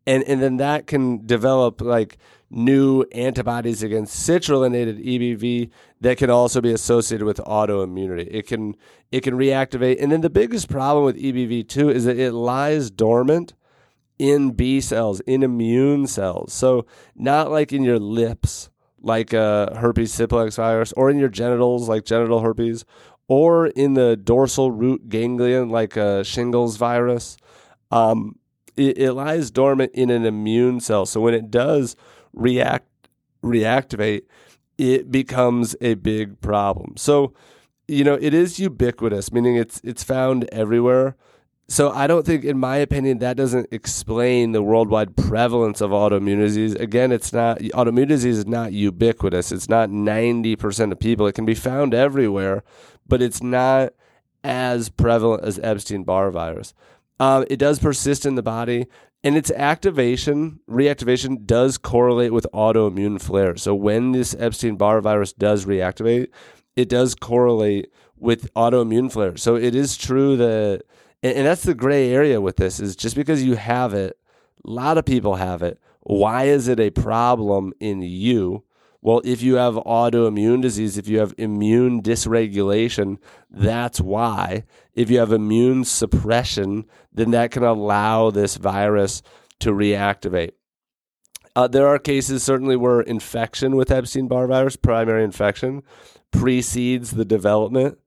and, 0.06 0.22
and 0.24 0.42
then 0.42 0.58
that 0.58 0.86
can 0.86 1.24
develop 1.24 1.80
like 1.80 2.18
new 2.50 3.02
antibodies 3.12 3.82
against 3.82 4.28
citrullinated 4.28 5.04
EBV 5.04 5.70
that 6.00 6.16
can 6.16 6.30
also 6.30 6.60
be 6.60 6.72
associated 6.72 7.24
with 7.24 7.38
autoimmunity. 7.38 8.28
It 8.30 8.46
can 8.46 8.76
it 9.10 9.22
can 9.22 9.34
reactivate. 9.34 10.00
And 10.00 10.12
then 10.12 10.20
the 10.20 10.30
biggest 10.30 10.68
problem 10.68 11.04
with 11.04 11.16
EBV 11.16 11.68
too 11.68 11.90
is 11.90 12.04
that 12.04 12.18
it 12.18 12.32
lies 12.32 12.90
dormant 12.90 13.54
in 14.18 14.52
B 14.52 14.80
cells, 14.80 15.20
in 15.20 15.42
immune 15.42 16.06
cells. 16.06 16.52
So 16.52 16.86
not 17.14 17.50
like 17.50 17.72
in 17.72 17.82
your 17.82 17.98
lips, 17.98 18.70
like 19.00 19.32
a 19.32 19.76
herpes 19.78 20.12
simplex 20.12 20.56
virus, 20.56 20.92
or 20.92 21.10
in 21.10 21.18
your 21.18 21.28
genitals, 21.28 21.88
like 21.88 22.04
genital 22.04 22.40
herpes, 22.40 22.84
or 23.28 23.66
in 23.68 23.94
the 23.94 24.16
dorsal 24.16 24.70
root 24.70 25.08
ganglion, 25.08 25.68
like 25.68 25.96
a 25.96 26.24
shingles 26.24 26.76
virus. 26.76 27.36
Um, 27.90 28.38
it, 28.76 28.98
it 28.98 29.12
lies 29.12 29.50
dormant 29.50 29.92
in 29.94 30.10
an 30.10 30.24
immune 30.24 30.80
cell. 30.80 31.06
So 31.06 31.20
when 31.20 31.34
it 31.34 31.50
does 31.50 31.96
react 32.36 32.86
reactivate, 33.42 34.22
it 34.78 35.10
becomes 35.10 35.74
a 35.80 35.94
big 35.94 36.40
problem. 36.40 36.94
So, 36.96 37.32
you 37.88 38.04
know, 38.04 38.18
it 38.20 38.34
is 38.34 38.58
ubiquitous, 38.58 39.32
meaning 39.32 39.56
it's 39.56 39.80
it's 39.82 40.04
found 40.04 40.48
everywhere. 40.52 41.16
So 41.68 41.90
I 41.90 42.06
don't 42.06 42.24
think, 42.24 42.44
in 42.44 42.58
my 42.58 42.76
opinion, 42.76 43.18
that 43.18 43.36
doesn't 43.36 43.68
explain 43.72 44.52
the 44.52 44.62
worldwide 44.62 45.16
prevalence 45.16 45.80
of 45.80 45.90
autoimmune 45.90 46.38
disease. 46.38 46.74
Again, 46.74 47.10
it's 47.10 47.32
not 47.32 47.58
autoimmune 47.58 48.06
disease 48.06 48.38
is 48.38 48.46
not 48.46 48.72
ubiquitous. 48.72 49.50
It's 49.50 49.68
not 49.68 49.90
ninety 49.90 50.54
percent 50.54 50.92
of 50.92 51.00
people. 51.00 51.26
It 51.26 51.34
can 51.34 51.44
be 51.44 51.54
found 51.54 51.94
everywhere, 51.94 52.62
but 53.08 53.20
it's 53.20 53.42
not 53.42 53.94
as 54.44 54.88
prevalent 54.90 55.42
as 55.44 55.58
Epstein 55.60 56.04
Barr 56.04 56.30
virus. 56.30 56.72
Um, 57.18 57.44
it 57.50 57.56
does 57.56 57.78
persist 57.78 58.26
in 58.26 58.34
the 58.36 58.42
body 58.42 58.86
and 59.26 59.36
its 59.36 59.50
activation, 59.50 60.60
reactivation 60.70 61.44
does 61.44 61.78
correlate 61.78 62.32
with 62.32 62.46
autoimmune 62.54 63.20
flares. 63.20 63.60
So 63.60 63.74
when 63.74 64.12
this 64.12 64.36
Epstein 64.38 64.76
Barr 64.76 65.00
virus 65.00 65.32
does 65.32 65.64
reactivate, 65.64 66.28
it 66.76 66.88
does 66.88 67.16
correlate 67.16 67.90
with 68.16 68.54
autoimmune 68.54 69.10
flares. 69.10 69.42
So 69.42 69.56
it 69.56 69.74
is 69.74 69.96
true 69.96 70.36
that, 70.36 70.84
and, 71.24 71.38
and 71.38 71.46
that's 71.48 71.64
the 71.64 71.74
gray 71.74 72.10
area 72.10 72.40
with 72.40 72.54
this 72.54 72.78
is 72.78 72.94
just 72.94 73.16
because 73.16 73.42
you 73.42 73.56
have 73.56 73.94
it, 73.94 74.16
a 74.64 74.70
lot 74.70 74.96
of 74.96 75.04
people 75.04 75.34
have 75.34 75.60
it. 75.60 75.80
Why 76.02 76.44
is 76.44 76.68
it 76.68 76.78
a 76.78 76.90
problem 76.90 77.72
in 77.80 78.02
you? 78.02 78.62
Well, 79.06 79.22
if 79.24 79.40
you 79.40 79.54
have 79.54 79.74
autoimmune 79.74 80.62
disease, 80.62 80.98
if 80.98 81.06
you 81.06 81.20
have 81.20 81.32
immune 81.38 82.02
dysregulation, 82.02 83.18
that's 83.48 84.00
why. 84.00 84.64
If 84.94 85.10
you 85.10 85.20
have 85.20 85.30
immune 85.30 85.84
suppression, 85.84 86.86
then 87.12 87.30
that 87.30 87.52
can 87.52 87.62
allow 87.62 88.32
this 88.32 88.56
virus 88.56 89.22
to 89.60 89.70
reactivate. 89.70 90.54
Uh, 91.54 91.68
there 91.68 91.86
are 91.86 92.00
cases 92.00 92.42
certainly 92.42 92.74
where 92.74 93.00
infection 93.00 93.76
with 93.76 93.92
Epstein 93.92 94.26
Barr 94.26 94.48
virus, 94.48 94.74
primary 94.74 95.22
infection, 95.22 95.84
precedes 96.32 97.12
the 97.12 97.24
development 97.24 97.98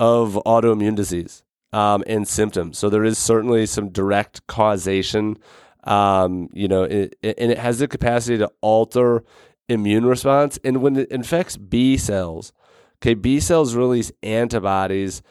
of 0.00 0.40
autoimmune 0.46 0.96
disease 0.96 1.44
um, 1.74 2.02
and 2.06 2.26
symptoms. 2.26 2.78
So 2.78 2.88
there 2.88 3.04
is 3.04 3.18
certainly 3.18 3.66
some 3.66 3.90
direct 3.90 4.46
causation. 4.46 5.36
Um, 5.84 6.48
you 6.54 6.66
know, 6.66 6.84
it, 6.84 7.14
and 7.22 7.52
it 7.52 7.58
has 7.58 7.78
the 7.78 7.88
capacity 7.88 8.38
to 8.38 8.50
alter 8.62 9.22
immune 9.68 10.06
response. 10.06 10.58
And 10.64 10.82
when 10.82 10.96
it 10.96 11.10
infects 11.10 11.56
B 11.56 11.96
cells, 11.96 12.52
okay, 12.98 13.14
B 13.14 13.40
cells 13.40 13.74
release 13.74 14.12
antibodies, 14.22 15.22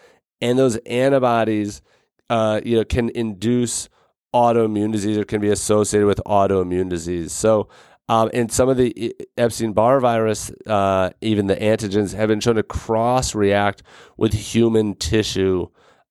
and 0.42 0.60
those 0.60 0.75
antibodies, 0.86 1.82
uh, 2.30 2.62
you 2.63 2.77
know, 2.77 2.86
can 2.86 3.10
induce 3.10 3.89
autoimmune 4.34 4.92
disease 4.92 5.18
or 5.18 5.24
can 5.24 5.39
be 5.39 5.50
associated 5.50 6.08
with 6.08 6.20
autoimmune 6.25 6.89
disease. 6.89 7.32
So, 7.32 7.70
um, 8.08 8.30
and 8.34 8.51
some 8.51 8.70
of 8.70 8.77
the 8.77 9.15
Epstein 9.38 9.74
Barr 9.74 10.00
virus, 10.00 10.51
uh, 10.68 11.10
even 11.22 11.48
the 11.48 11.56
antigens, 11.56 12.13
have 12.13 12.27
been 12.27 12.39
shown 12.39 12.56
to 12.56 12.63
cross 12.63 13.34
react 13.34 13.82
with 14.18 14.34
human 14.34 14.94
tissue 14.96 15.68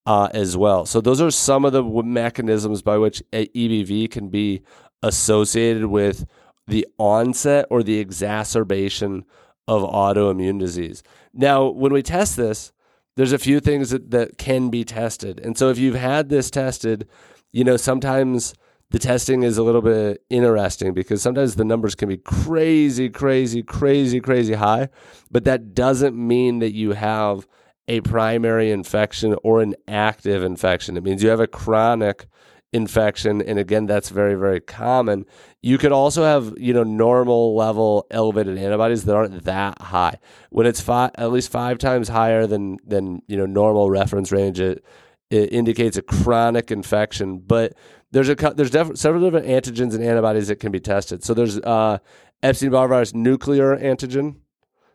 uh, 0.07 0.29
as 0.33 0.57
well. 0.57 0.87
So, 0.87 1.01
those 1.01 1.21
are 1.21 1.31
some 1.31 1.65
of 1.65 1.73
the 1.73 1.85
mechanisms 1.85 2.83
by 2.83 2.97
which 2.97 3.23
EBV 3.33 4.11
can 4.11 4.29
be 4.29 4.63
associated 5.03 5.87
with 5.87 6.27
the 6.67 6.87
onset 6.99 7.67
or 7.71 7.83
the 7.83 7.99
exacerbation 7.99 9.25
of 9.67 9.83
autoimmune 9.83 10.59
disease. 10.59 11.03
Now, 11.33 11.67
when 11.67 11.93
we 11.93 12.03
test 12.03 12.37
this, 12.37 12.73
there's 13.17 13.33
a 13.33 13.39
few 13.39 13.61
things 13.61 13.91
that, 13.91 14.11
that 14.11 14.39
can 14.39 14.71
be 14.71 14.85
tested. 14.85 15.41
And 15.41 15.57
so 15.57 15.71
if 15.71 15.79
you've 15.79 15.95
had 15.95 16.29
this 16.29 16.51
tested, 16.51 17.09
you 17.53 17.65
know, 17.65 17.77
sometimes 17.77 18.55
the 18.91 18.99
testing 18.99 19.43
is 19.43 19.59
a 19.59 19.63
little 19.63 19.83
bit 19.83 20.23
interesting 20.31 20.93
because 20.93 21.23
sometimes 21.23 21.55
the 21.55 21.65
numbers 21.65 21.95
can 21.95 22.09
be 22.09 22.17
crazy, 22.17 23.09
crazy, 23.09 23.63
crazy, 23.63 24.21
crazy 24.21 24.55
high, 24.55 24.89
but 25.31 25.45
that 25.45 25.75
doesn't 25.75 26.17
mean 26.17 26.59
that 26.59 26.75
you 26.75 26.93
have 26.93 27.47
a 27.87 28.01
primary 28.01 28.71
infection 28.71 29.37
or 29.43 29.61
an 29.61 29.75
active 29.89 30.43
infection. 30.43 30.97
It 30.97 31.05
means 31.05 31.23
you 31.23 31.29
have 31.29 31.41
a 31.41 31.47
chronic 31.47 32.27
infection 32.75 33.41
and 33.41 33.57
again 33.57 33.87
that's 33.87 34.09
very 34.09 34.35
very 34.35 34.61
common 34.61 35.25
you 35.63 35.79
could 35.79 35.93
also 35.93 36.25
have 36.25 36.53
you 36.59 36.75
know 36.75 36.83
normal 36.83 37.55
level 37.55 38.05
elevated 38.11 38.59
antibodies 38.59 39.05
that 39.05 39.15
aren't 39.15 39.45
that 39.45 39.81
high 39.81 40.19
when 40.51 40.67
it's 40.67 40.81
five, 40.81 41.13
at 41.15 41.31
least 41.31 41.53
five 41.53 41.79
times 41.79 42.09
higher 42.09 42.49
than 42.49 42.77
than 42.85 43.23
you 43.29 43.37
know 43.37 43.47
normal 43.47 43.91
reference 43.91 44.33
range 44.33 44.59
it, 44.59 44.85
it 45.31 45.53
indicates 45.53 45.97
a 45.97 46.03
chronic 46.03 46.73
infection 46.73 47.39
but 47.39 47.75
there's 48.11 48.29
a 48.29 48.35
there's 48.35 48.73
def- 48.73 48.97
several 48.97 49.23
different 49.23 49.47
antigens 49.47 49.95
and 49.95 50.03
antibodies 50.03 50.49
that 50.49 50.57
can 50.57 50.73
be 50.73 50.81
tested 50.81 51.23
so 51.23 51.33
there's 51.33 51.61
uh, 51.61 51.97
epstein-barr 52.43 52.89
virus 52.89 53.15
nuclear 53.15 53.77
antigen 53.77 54.35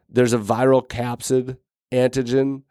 there's 0.09 0.33
a 0.33 0.37
viral 0.37 0.85
capsid 0.85 1.55
antigen 1.93 2.63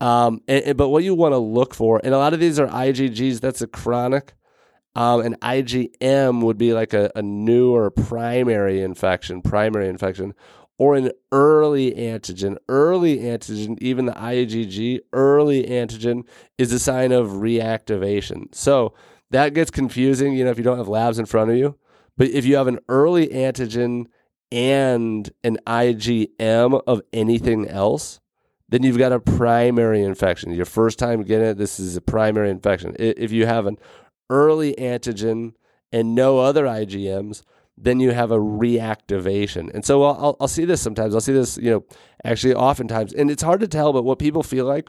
um, 0.00 0.42
and, 0.46 0.64
and, 0.64 0.76
but 0.76 0.88
what 0.88 1.04
you 1.04 1.14
want 1.14 1.32
to 1.32 1.38
look 1.38 1.72
for, 1.72 2.02
and 2.04 2.12
a 2.12 2.18
lot 2.18 2.34
of 2.34 2.40
these 2.40 2.58
are 2.58 2.66
IgGs, 2.66 3.40
that's 3.40 3.62
a 3.62 3.66
chronic. 3.66 4.34
Um, 4.96 5.20
an 5.20 5.36
IgM 5.42 6.40
would 6.42 6.56
be 6.56 6.72
like 6.72 6.94
a, 6.94 7.12
a 7.14 7.20
new 7.20 7.74
or 7.74 7.90
primary 7.90 8.80
infection, 8.80 9.42
primary 9.42 9.88
infection, 9.88 10.32
or 10.78 10.94
an 10.96 11.10
early 11.30 11.92
antigen. 11.92 12.56
Early 12.66 13.18
antigen, 13.18 13.76
even 13.82 14.06
the 14.06 14.12
IgG, 14.12 15.00
early 15.12 15.64
antigen 15.64 16.24
is 16.56 16.72
a 16.72 16.78
sign 16.78 17.12
of 17.12 17.28
reactivation. 17.28 18.54
So 18.54 18.94
that 19.30 19.52
gets 19.52 19.70
confusing, 19.70 20.32
you 20.32 20.44
know, 20.44 20.50
if 20.50 20.56
you 20.56 20.64
don't 20.64 20.78
have 20.78 20.88
labs 20.88 21.18
in 21.18 21.26
front 21.26 21.50
of 21.50 21.58
you. 21.58 21.76
But 22.16 22.28
if 22.28 22.46
you 22.46 22.56
have 22.56 22.66
an 22.66 22.78
early 22.88 23.28
antigen 23.28 24.06
and 24.50 25.30
an 25.44 25.58
IgM 25.66 26.82
of 26.86 27.02
anything 27.12 27.68
else, 27.68 28.20
then 28.70 28.82
you've 28.82 28.98
got 28.98 29.12
a 29.12 29.20
primary 29.20 30.02
infection. 30.02 30.52
Your 30.52 30.64
first 30.64 30.98
time 30.98 31.22
getting 31.22 31.48
it, 31.48 31.58
this 31.58 31.78
is 31.78 31.96
a 31.96 32.00
primary 32.00 32.50
infection. 32.50 32.96
If 32.98 33.30
you 33.30 33.44
have 33.44 33.66
an 33.66 33.78
early 34.30 34.74
antigen 34.74 35.54
and 35.92 36.14
no 36.14 36.38
other 36.38 36.64
IgMs, 36.64 37.42
then 37.78 38.00
you 38.00 38.12
have 38.12 38.30
a 38.30 38.38
reactivation. 38.38 39.72
And 39.74 39.84
so 39.84 40.02
I'll, 40.02 40.36
I'll 40.40 40.48
see 40.48 40.64
this 40.64 40.80
sometimes. 40.80 41.14
I'll 41.14 41.20
see 41.20 41.32
this, 41.32 41.58
you 41.58 41.70
know, 41.70 41.84
actually 42.24 42.54
oftentimes. 42.54 43.12
And 43.12 43.30
it's 43.30 43.42
hard 43.42 43.60
to 43.60 43.68
tell, 43.68 43.92
but 43.92 44.04
what 44.04 44.18
people 44.18 44.42
feel 44.42 44.64
like, 44.64 44.88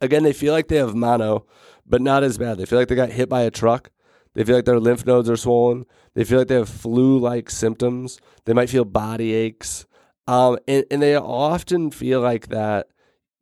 again, 0.00 0.22
they 0.22 0.32
feel 0.32 0.52
like 0.52 0.68
they 0.68 0.76
have 0.76 0.94
mono, 0.94 1.46
but 1.86 2.00
not 2.00 2.22
as 2.22 2.38
bad. 2.38 2.58
They 2.58 2.66
feel 2.66 2.78
like 2.78 2.88
they 2.88 2.94
got 2.94 3.10
hit 3.10 3.28
by 3.28 3.42
a 3.42 3.50
truck. 3.50 3.90
They 4.34 4.44
feel 4.44 4.56
like 4.56 4.64
their 4.64 4.78
lymph 4.78 5.04
nodes 5.04 5.28
are 5.28 5.36
swollen. 5.36 5.84
They 6.14 6.22
feel 6.22 6.38
like 6.38 6.48
they 6.48 6.54
have 6.54 6.68
flu 6.68 7.18
like 7.18 7.50
symptoms. 7.50 8.20
They 8.44 8.52
might 8.52 8.70
feel 8.70 8.84
body 8.84 9.34
aches. 9.34 9.86
Um, 10.28 10.58
and, 10.68 10.84
and 10.90 11.02
they 11.02 11.16
often 11.16 11.90
feel 11.90 12.20
like 12.20 12.48
that, 12.48 12.86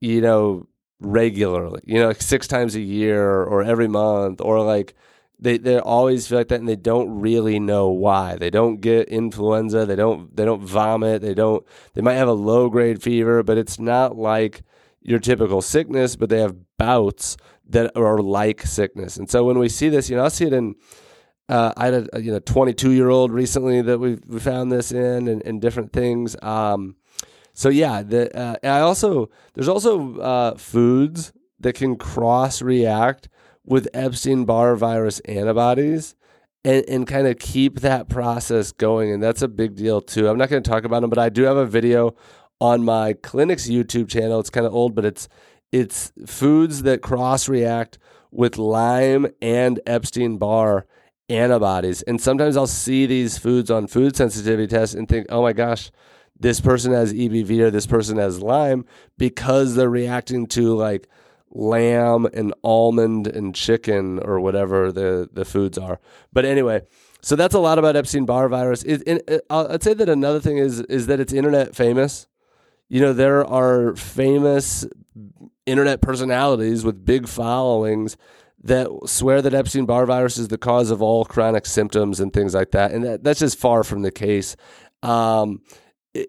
you 0.01 0.23
know, 0.23 0.67
regularly, 1.01 1.81
you 1.85 1.99
know, 2.01 2.09
like 2.09 2.23
six 2.23 2.47
times 2.47 2.75
a 2.75 2.81
year 2.81 3.43
or 3.43 3.63
every 3.63 3.89
month, 3.89 4.41
or 4.41 4.61
like 4.63 4.95
they, 5.39 5.59
they 5.59 5.79
always 5.79 6.27
feel 6.27 6.39
like 6.39 6.49
that 6.49 6.61
and 6.61 6.69
they 6.69 6.77
don't 6.77 7.21
really 7.21 7.61
know 7.61 7.89
why. 7.89 8.37
They 8.37 8.51
don't 8.51 8.81
get 8.81 9.09
influenza, 9.09 9.87
they 9.87 9.97
don't 9.97 10.35
they 10.37 10.45
don't 10.45 10.63
vomit, 10.63 11.23
they 11.23 11.35
don't 11.35 11.65
they 11.95 12.03
might 12.03 12.15
have 12.15 12.29
a 12.29 12.33
low 12.33 12.69
grade 12.69 13.03
fever, 13.03 13.43
but 13.43 13.59
it's 13.59 13.79
not 13.79 14.17
like 14.17 14.63
your 15.01 15.19
typical 15.19 15.63
sickness, 15.63 16.17
but 16.17 16.29
they 16.29 16.41
have 16.41 16.57
bouts 16.77 17.37
that 17.69 17.97
are 17.97 18.19
like 18.19 18.63
sickness. 18.63 19.17
And 19.17 19.31
so 19.31 19.45
when 19.45 19.59
we 19.59 19.69
see 19.69 19.89
this, 19.89 20.11
you 20.11 20.17
know, 20.17 20.25
I 20.25 20.29
see 20.29 20.47
it 20.47 20.53
in 20.53 20.75
uh, 21.49 21.73
I 21.77 21.87
had 21.87 22.09
a 22.13 22.23
you 22.23 22.33
know 22.33 22.41
22 22.41 22.93
year 22.93 23.09
old 23.09 23.33
recently 23.33 23.81
that 23.83 23.99
we 23.99 24.19
we 24.27 24.39
found 24.39 24.71
this 24.71 24.93
in 24.93 25.29
and, 25.29 25.43
and 25.45 25.61
different 25.61 25.93
things. 25.93 26.37
Um, 26.43 26.97
so 27.59 27.71
yeah, 27.71 28.03
the 28.03 28.39
uh, 28.39 28.55
I 28.63 28.79
also 28.79 29.31
there's 29.55 29.67
also 29.67 30.17
uh, 30.19 30.57
foods 30.57 31.33
that 31.59 31.75
can 31.75 31.97
cross 31.97 32.63
react 32.63 33.29
with 33.65 33.89
Epstein 33.93 34.45
Barr 34.45 34.77
virus 34.77 35.19
antibodies. 35.21 36.15
And, 36.65 36.85
and 36.89 37.07
kind 37.07 37.29
of 37.29 37.39
keep 37.39 37.81
that 37.81 38.09
process 38.09 38.73
going. 38.73 39.13
And 39.13 39.23
that's 39.23 39.43
a 39.43 39.49
big 39.49 39.77
deal 39.77 40.01
too. 40.01 40.29
I'm 40.29 40.37
not 40.37 40.51
going 40.51 40.61
to 40.61 40.69
talk 40.69 40.85
about 40.85 41.01
them, 41.01 41.09
but 41.09 41.19
I 41.19 41.29
do 41.29 41.45
have 41.45 41.57
a 41.57 41.65
video 41.65 42.17
on 42.61 42.85
my 42.85 43.13
clinic's 43.13 43.69
YouTube 43.69 44.09
channel. 44.09 44.41
It's 44.41 44.51
kind 44.51 44.67
of 44.67 44.75
old, 44.75 44.95
but 44.95 45.05
it's 45.05 45.29
it's 45.71 46.13
foods 46.27 46.83
that 46.83 47.01
cross 47.01 47.49
react 47.49 47.99
with 48.31 48.59
Lyme 48.59 49.29
and 49.41 49.81
Epstein 49.87 50.37
Barr 50.37 50.85
antibodies. 51.29 52.03
And 52.03 52.21
sometimes 52.21 52.57
I'll 52.57 52.67
see 52.67 53.07
these 53.07 53.39
foods 53.39 53.71
on 53.71 53.87
food 53.87 54.17
sensitivity 54.17 54.67
tests 54.67 54.95
and 54.95 55.09
think, 55.09 55.27
oh 55.31 55.43
my 55.43 55.53
gosh, 55.53 55.91
this 56.41 56.61
person 56.61 56.93
has 56.93 57.13
EBV 57.13 57.61
or 57.61 57.71
this 57.71 57.87
person 57.87 58.19
has 58.19 58.41
Lyme 58.41 58.85
because 59.17 59.75
they're 59.75 59.91
reacting 59.91 60.47
to 60.49 60.75
like 60.75 61.09
lamb 61.51 62.27
and 62.33 62.55
almond 62.63 63.27
and 63.27 63.55
chicken 63.55 64.19
or 64.21 64.39
whatever 64.41 64.93
the, 64.93 65.29
the 65.33 65.45
foods 65.45 65.79
are. 65.79 65.99
But 66.33 66.45
anyway, 66.45 66.83
so 67.21 67.37
that's 67.37 67.55
a 67.55 67.59
lot 67.59 67.79
about 67.79 67.97
Epstein 67.97 68.27
Barr 68.27 68.49
virus. 68.49 68.83
It, 68.85 69.03
it, 69.07 69.45
I'd 69.51 69.83
say 69.83 69.95
that 69.95 70.09
another 70.09 70.41
thing 70.41 70.59
is 70.59 70.81
is 70.83 71.07
that 71.09 71.21
it's 71.21 71.33
internet 71.33 71.75
famous. 71.75 72.27
You 72.89 73.01
know, 73.01 73.13
there 73.13 73.45
are 73.45 73.95
famous 73.97 74.87
internet 75.67 76.01
personalities 76.01 76.85
with 76.85 77.05
big 77.05 77.29
followings 77.29 78.17
that 78.63 78.89
swear 79.07 79.43
that 79.43 79.55
Epstein 79.55 79.87
Barr 79.87 80.07
virus 80.07 80.39
is 80.39 80.49
the 80.49 80.59
cause 80.59 80.91
of 80.91 81.03
all 81.03 81.25
chronic 81.25 81.67
symptoms 81.67 82.21
and 82.21 82.33
things 82.33 82.55
like 82.55 82.73
that. 82.73 82.93
And 82.93 83.05
that, 83.05 83.25
that's 83.25 83.41
just 83.41 83.59
far 83.59 83.85
from 83.85 84.03
the 84.03 84.11
case. 84.11 84.57
Um, 85.03 85.63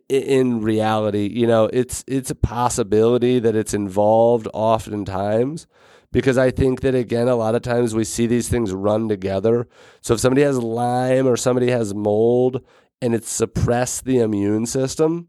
in 0.08 0.62
reality, 0.62 1.28
you 1.28 1.48
know, 1.48 1.70
it's 1.72 2.04
it's 2.08 2.32
a 2.32 2.36
possibility 2.36 3.40
that 3.40 3.56
it's 3.56 3.74
involved 3.74 4.48
oftentimes 4.54 5.68
because 6.12 6.38
I 6.38 6.52
think 6.52 6.82
that 6.82 6.96
again, 6.96 7.28
a 7.28 7.36
lot 7.36 7.56
of 7.56 7.62
times 7.62 7.94
we 7.94 8.04
see 8.04 8.28
these 8.28 8.50
things 8.50 8.74
run 8.74 9.08
together. 9.10 9.68
So 10.02 10.14
if 10.14 10.20
somebody 10.20 10.42
has 10.42 10.58
Lyme 10.58 11.28
or 11.28 11.38
somebody 11.38 11.72
has 11.72 11.94
mold 11.94 12.64
and 13.02 13.14
it's 13.14 13.32
suppressed 13.32 14.06
the 14.06 14.20
immune 14.20 14.66
system, 14.66 15.28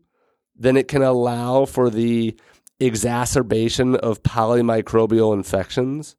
then 0.56 0.76
it 0.76 0.88
can 0.88 1.02
allow 1.02 1.64
for 1.64 1.90
the 1.90 2.36
exacerbation 2.78 3.96
of 3.96 4.22
polymicrobial 4.22 5.34
infections 5.34 6.16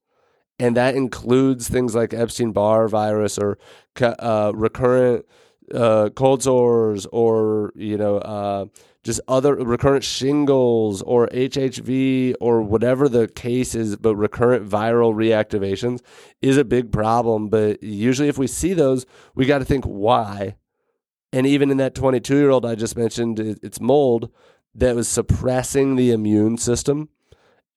and 0.62 0.78
that 0.78 0.94
includes 0.94 1.68
things 1.68 1.96
like 1.96 2.14
Epstein 2.14 2.52
Barr 2.52 2.88
virus 2.88 3.40
or 3.40 3.58
uh, 4.00 4.52
recurrent 4.54 5.26
uh, 5.74 6.10
cold 6.10 6.44
sores 6.44 7.06
or 7.08 7.72
you 7.76 7.98
know 7.98 8.18
uh, 8.18 8.66
just 9.04 9.22
other 9.28 9.56
recurrent 9.56 10.04
shingles 10.04 11.02
or 11.02 11.28
HHV 11.28 12.36
or 12.40 12.62
whatever 12.62 13.10
the 13.10 13.28
case 13.28 13.74
is, 13.74 13.96
but 13.96 14.16
recurrent 14.16 14.70
viral 14.70 15.14
reactivations 15.14 16.02
is 16.42 16.58
a 16.58 16.66
big 16.66 16.92
problem. 16.92 17.50
But 17.50 17.82
usually, 17.82 18.30
if 18.30 18.38
we 18.38 18.48
see 18.48 18.74
those, 18.74 19.06
we 19.36 19.46
got 19.46 19.60
to 19.60 19.66
think 19.66 19.86
why. 19.86 20.56
And 21.34 21.48
even 21.48 21.72
in 21.72 21.78
that 21.78 21.96
22 21.96 22.38
year 22.38 22.50
old 22.50 22.66
I 22.66 22.76
just 22.76 22.98
mentioned, 22.98 23.40
it's 23.40 23.80
mold 23.80 24.30
that 24.76 24.96
was 24.96 25.08
suppressing 25.08 25.96
the 25.96 26.12
immune 26.12 26.58
system 26.58 27.10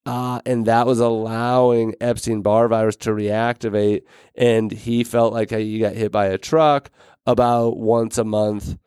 uh, 0.05 0.39
and 0.45 0.65
that 0.67 0.85
was 0.85 0.99
allowing 0.99 1.95
Epstein 1.99 2.41
Barr 2.41 2.67
virus 2.67 2.95
to 2.97 3.09
reactivate. 3.09 4.03
And 4.35 4.71
he 4.71 5.03
felt 5.03 5.33
like 5.33 5.49
he 5.49 5.79
got 5.79 5.95
hit 5.95 6.11
by 6.11 6.27
a 6.27 6.37
truck 6.37 6.91
about 7.25 7.77
once 7.77 8.17
a 8.17 8.23
month 8.23 8.77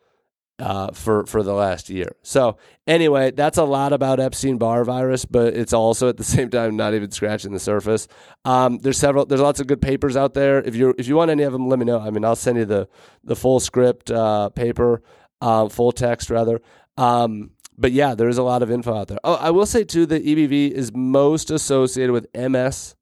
uh, 0.59 0.91
for 0.91 1.25
for 1.25 1.41
the 1.41 1.53
last 1.53 1.89
year. 1.89 2.15
So 2.21 2.57
anyway, 2.85 3.31
that's 3.31 3.57
a 3.57 3.63
lot 3.63 3.93
about 3.93 4.19
Epstein 4.19 4.57
Barr 4.57 4.83
virus, 4.83 5.25
but 5.25 5.53
it's 5.53 5.73
also 5.73 6.09
at 6.09 6.17
the 6.17 6.23
same 6.35 6.49
time 6.49 6.75
not 6.75 6.93
even 6.93 7.11
scratching 7.11 7.53
the 7.53 7.59
surface. 7.59 8.07
Um, 8.45 8.79
there's 8.79 8.97
several, 8.97 9.25
there's 9.25 9.41
lots 9.41 9.59
of 9.59 9.67
good 9.67 9.81
papers 9.81 10.17
out 10.17 10.33
there. 10.33 10.61
If 10.61 10.75
you 10.75 10.93
if 10.97 11.07
you 11.07 11.15
want 11.15 11.31
any 11.31 11.43
of 11.43 11.53
them, 11.53 11.67
let 11.67 11.79
me 11.79 11.85
know. 11.85 11.99
I 11.99 12.09
mean, 12.09 12.25
I'll 12.25 12.35
send 12.35 12.57
you 12.57 12.65
the 12.65 12.87
the 13.23 13.35
full 13.35 13.59
script 13.59 14.11
uh, 14.11 14.49
paper, 14.49 15.01
uh, 15.41 15.69
full 15.69 15.91
text 15.91 16.29
rather. 16.29 16.59
Um, 16.97 17.51
but 17.77 17.93
yeah, 17.93 18.13
there 18.13 18.27
is 18.27 18.37
a 18.37 18.43
lot 18.43 18.61
of 18.61 18.69
info 18.69 18.93
out 18.93 19.07
there. 19.07 19.19
Oh, 19.23 19.35
I 19.35 19.51
will 19.51 19.65
say 19.65 19.85
too 19.85 20.05
that 20.07 20.25
EBV 20.25 20.71
is 20.71 20.91
most 20.93 21.49
associated 21.49 22.11
with 22.11 22.27
MS 22.35 22.95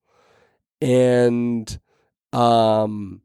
and 0.80 1.80
um 2.34 3.22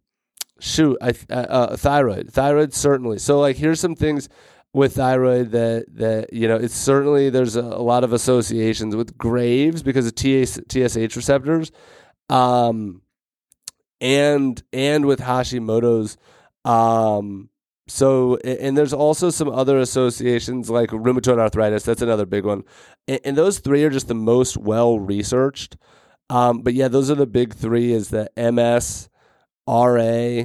shoot, 0.63 0.97
I 1.03 1.11
uh, 1.31 1.35
uh, 1.35 1.77
thyroid. 1.77 2.33
Thyroid 2.33 2.73
certainly. 2.73 3.19
So 3.19 3.41
like 3.41 3.57
here's 3.57 3.81
some 3.81 3.97
things 3.97 4.29
with 4.73 4.95
thyroid 4.97 5.51
that 5.51 5.87
that 5.97 6.33
you 6.33 6.49
know 6.49 6.57
it's 6.57 6.75
certainly 6.75 7.31
there's 7.31 7.57
a, 7.57 7.61
a 7.63 7.83
lot 7.83 8.05
of 8.05 8.13
associations 8.13 8.97
with 8.97 9.19
Graves 9.19 9.83
because 9.83 10.07
of 10.07 10.15
TS, 10.15 10.61
TSH 10.69 11.17
receptors, 11.17 11.73
um, 12.31 13.03
and 14.01 14.63
and 14.73 15.05
with 15.07 15.21
Hashimoto's, 15.21 16.17
um, 16.65 17.51
So, 17.89 18.37
and 18.39 18.77
there's 18.79 18.93
also 18.95 19.31
some 19.31 19.49
other 19.51 19.79
associations 19.79 20.71
like 20.71 20.91
rheumatoid 20.91 21.39
arthritis. 21.39 21.83
That's 21.85 22.01
another 22.03 22.27
big 22.27 22.45
one. 22.47 22.63
And, 23.09 23.21
and 23.25 23.37
those 23.37 23.59
three 23.59 23.85
are 23.85 23.91
just 23.91 24.09
the 24.09 24.15
most 24.15 24.57
well 24.57 24.99
researched. 24.99 25.77
Um, 26.31 26.63
but 26.63 26.75
yeah, 26.75 26.89
those 26.89 27.11
are 27.11 27.17
the 27.17 27.27
big 27.27 27.55
three: 27.55 27.93
is 27.93 28.09
the 28.09 28.31
MS, 28.37 29.11
RA, 29.67 30.45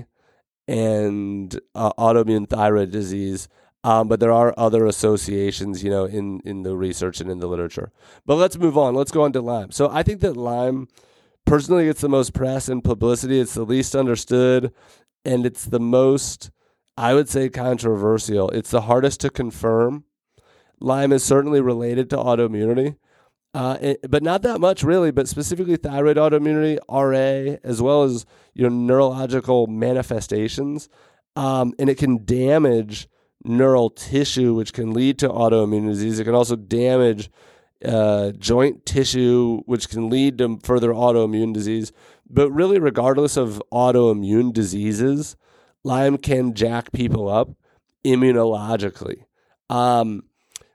and 0.68 1.60
uh, 1.76 1.94
autoimmune 1.94 2.50
thyroid 2.50 2.92
disease. 2.92 3.48
Um, 3.84 4.08
but 4.08 4.20
there 4.20 4.34
are 4.34 4.54
other 4.58 4.86
associations, 4.86 5.84
you 5.84 5.90
know, 5.90 6.06
in 6.06 6.42
in 6.44 6.64
the 6.64 6.76
research 6.76 7.22
and 7.22 7.30
in 7.30 7.40
the 7.40 7.48
literature. 7.48 7.92
But 8.26 8.36
let's 8.36 8.58
move 8.58 8.78
on. 8.78 8.96
Let's 8.96 9.12
go 9.12 9.24
on 9.24 9.32
to 9.34 9.42
Lyme. 9.42 9.72
So 9.72 9.90
I 9.90 10.04
think 10.04 10.20
that 10.22 10.36
Lyme, 10.36 10.88
personally, 11.46 11.86
gets 11.86 12.02
the 12.02 12.10
most 12.10 12.34
press 12.34 12.68
and 12.68 12.84
publicity. 12.84 13.40
It's 13.40 13.54
the 13.54 13.66
least 13.66 13.96
understood, 13.96 14.74
and 15.24 15.46
it's 15.46 15.66
the 15.66 15.80
most, 15.80 16.52
I 16.98 17.14
would 17.14 17.30
say, 17.30 17.50
controversial. 17.50 18.50
It's 18.50 18.72
the 18.72 18.82
hardest 18.82 19.22
to 19.22 19.30
confirm. 19.30 20.04
Lyme 20.80 21.14
is 21.14 21.24
certainly 21.24 21.62
related 21.62 22.10
to 22.10 22.18
autoimmunity, 22.18 22.98
uh, 23.54 23.78
it, 23.82 24.00
but 24.10 24.22
not 24.22 24.42
that 24.42 24.60
much 24.60 24.84
really. 24.84 25.12
But 25.12 25.28
specifically, 25.28 25.78
thyroid 25.78 26.18
autoimmunity, 26.18 26.78
RA, 26.90 27.58
as 27.64 27.82
well 27.82 28.04
as 28.04 28.26
you 28.58 28.64
know 28.64 28.76
neurological 28.76 29.68
manifestations, 29.68 30.90
um, 31.36 31.74
and 31.78 31.90
it 31.90 31.98
can 31.98 32.26
damage 32.26 33.08
neural 33.44 33.92
tissue, 33.92 34.56
which 34.56 34.74
can 34.74 34.94
lead 34.94 35.20
to 35.20 35.30
autoimmune 35.30 35.88
disease. 35.88 36.20
It 36.20 36.24
can 36.26 36.34
also 36.34 36.56
damage 36.56 37.30
uh, 37.86 38.32
joint 38.32 38.84
tissue, 38.86 39.62
which 39.66 39.90
can 39.90 40.10
lead 40.10 40.40
to 40.40 40.60
further 40.64 40.90
autoimmune 40.90 41.54
disease. 41.54 41.92
But 42.28 42.50
really, 42.52 42.80
regardless 42.80 43.38
of 43.38 43.62
autoimmune 43.72 44.52
diseases, 44.54 45.36
Lyme 45.84 46.18
can 46.18 46.56
jack 46.56 46.92
people 46.92 47.30
up 47.30 47.50
immunologically. 48.04 49.26
Um, 49.70 50.24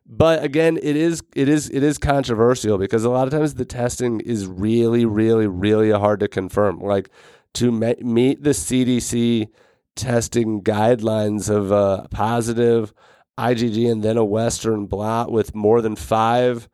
but 0.06 0.44
again, 0.44 0.78
it 0.80 0.94
is 0.94 1.22
it 1.34 1.48
is 1.48 1.68
it 1.70 1.82
is 1.82 1.98
controversial 1.98 2.78
because 2.78 3.02
a 3.02 3.10
lot 3.10 3.26
of 3.26 3.32
times 3.32 3.54
the 3.54 3.64
testing 3.64 4.20
is 4.20 4.46
really, 4.46 5.04
really, 5.04 5.48
really 5.48 5.90
hard 5.90 6.20
to 6.20 6.28
confirm. 6.28 6.78
Like 6.78 7.10
to 7.54 7.70
meet 7.70 8.42
the 8.42 8.50
CDC 8.50 9.48
testing 9.94 10.62
guidelines 10.62 11.50
of 11.50 11.70
a 11.70 12.08
positive 12.10 12.94
IgG 13.38 13.90
and 13.90 14.02
then 14.02 14.16
a 14.16 14.24
Western 14.24 14.86
blot 14.86 15.30
with 15.30 15.54
more 15.54 15.80
than 15.80 15.96
five 15.96 16.68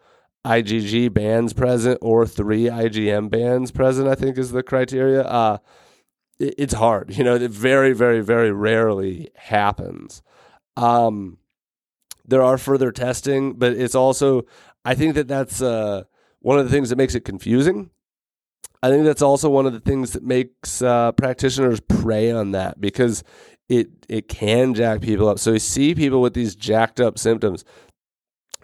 IgG 0.44 1.12
bands 1.12 1.52
present 1.52 1.98
or 2.00 2.26
three 2.26 2.64
IgM 2.64 3.30
bands 3.30 3.70
present, 3.70 4.08
I 4.08 4.14
think 4.14 4.38
is 4.38 4.52
the 4.52 4.62
criteria. 4.62 5.22
Uh, 5.22 5.58
it, 6.38 6.54
it's 6.58 6.74
hard. 6.74 7.16
You 7.16 7.24
know, 7.24 7.34
it 7.34 7.50
very, 7.50 7.92
very, 7.92 8.20
very 8.20 8.52
rarely 8.52 9.30
happens. 9.34 10.22
Um, 10.76 11.38
there 12.24 12.42
are 12.42 12.58
further 12.58 12.92
testing, 12.92 13.54
but 13.54 13.72
it's 13.72 13.94
also, 13.94 14.42
I 14.84 14.94
think 14.94 15.14
that 15.14 15.28
that's 15.28 15.60
uh, 15.60 16.04
one 16.40 16.58
of 16.58 16.64
the 16.64 16.70
things 16.70 16.90
that 16.90 16.96
makes 16.96 17.14
it 17.14 17.24
confusing 17.24 17.90
I 18.82 18.90
think 18.90 19.04
that's 19.04 19.22
also 19.22 19.50
one 19.50 19.66
of 19.66 19.72
the 19.72 19.80
things 19.80 20.12
that 20.12 20.22
makes 20.22 20.82
uh, 20.82 21.12
practitioners 21.12 21.80
prey 21.80 22.30
on 22.30 22.52
that 22.52 22.80
because 22.80 23.24
it 23.68 23.88
it 24.08 24.28
can 24.28 24.74
jack 24.74 25.00
people 25.00 25.28
up. 25.28 25.38
So 25.38 25.52
you 25.52 25.58
see 25.58 25.94
people 25.94 26.20
with 26.20 26.34
these 26.34 26.54
jacked 26.54 27.00
up 27.00 27.18
symptoms 27.18 27.64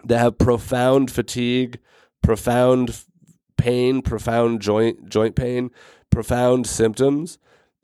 that 0.03 0.19
have 0.19 0.37
profound 0.37 1.11
fatigue, 1.11 1.79
profound 2.23 3.03
pain, 3.57 4.01
profound 4.01 4.61
joint 4.61 5.09
joint 5.09 5.35
pain, 5.35 5.69
profound 6.09 6.65
symptoms, 6.65 7.37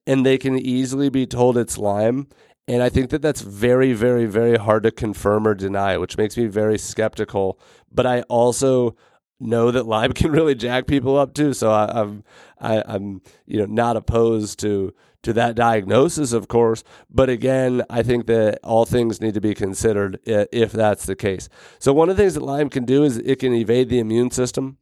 and 0.07 0.25
they 0.25 0.38
can 0.38 0.57
easily 0.57 1.09
be 1.09 1.25
told 1.25 1.57
it's 1.57 1.77
Lyme. 1.77 2.27
And 2.67 2.81
I 2.81 2.89
think 2.89 3.09
that 3.09 3.21
that's 3.21 3.41
very, 3.41 3.91
very, 3.91 4.25
very 4.25 4.55
hard 4.55 4.83
to 4.83 4.91
confirm 4.91 5.45
or 5.45 5.53
deny, 5.53 5.97
which 5.97 6.17
makes 6.17 6.38
me 6.38 6.45
very 6.45 6.77
skeptical. 6.77 7.59
But 7.91 8.05
I 8.05 8.21
also 8.23 8.95
know 9.41 9.71
that 9.71 9.86
Lyme 9.86 10.13
can 10.13 10.31
really 10.31 10.55
jack 10.55 10.88
people 10.88 11.17
up 11.17 11.33
too. 11.33 11.53
So 11.53 11.71
I, 11.71 12.01
I'm 12.01 12.24
I, 12.60 12.83
I'm 12.86 13.21
you 13.45 13.60
know 13.60 13.65
not 13.65 13.97
opposed 13.97 14.60
to 14.60 14.93
to 15.23 15.34
that 15.34 15.56
diagnosis, 15.56 16.34
of 16.34 16.47
course. 16.47 16.84
But 17.10 17.30
again, 17.30 17.84
I 17.89 18.04
think 18.04 18.25
that 18.27 18.60
all 18.63 18.86
things 18.86 19.21
need 19.21 19.36
to 19.36 19.41
be 19.41 19.54
considered 19.54 20.19
if 20.25 20.71
that's 20.71 21.06
the 21.06 21.15
case. 21.15 21.47
So 21.80 21.93
one 21.93 22.10
of 22.10 22.17
the 22.17 22.23
things 22.23 22.34
that 22.34 22.43
Lyme 22.43 22.69
can 22.69 22.86
do 22.86 23.04
is 23.04 23.17
it 23.17 23.39
can 23.39 23.54
evade 23.54 23.89
the 23.89 23.99
immune 23.99 24.32
system. 24.32 24.77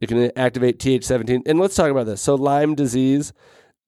It 0.00 0.08
can 0.08 0.30
activate 0.36 0.78
Th17. 0.78 1.42
And 1.46 1.58
let's 1.58 1.74
talk 1.74 1.90
about 1.90 2.04
this. 2.04 2.20
So 2.20 2.34
Lyme 2.34 2.74
disease 2.74 3.32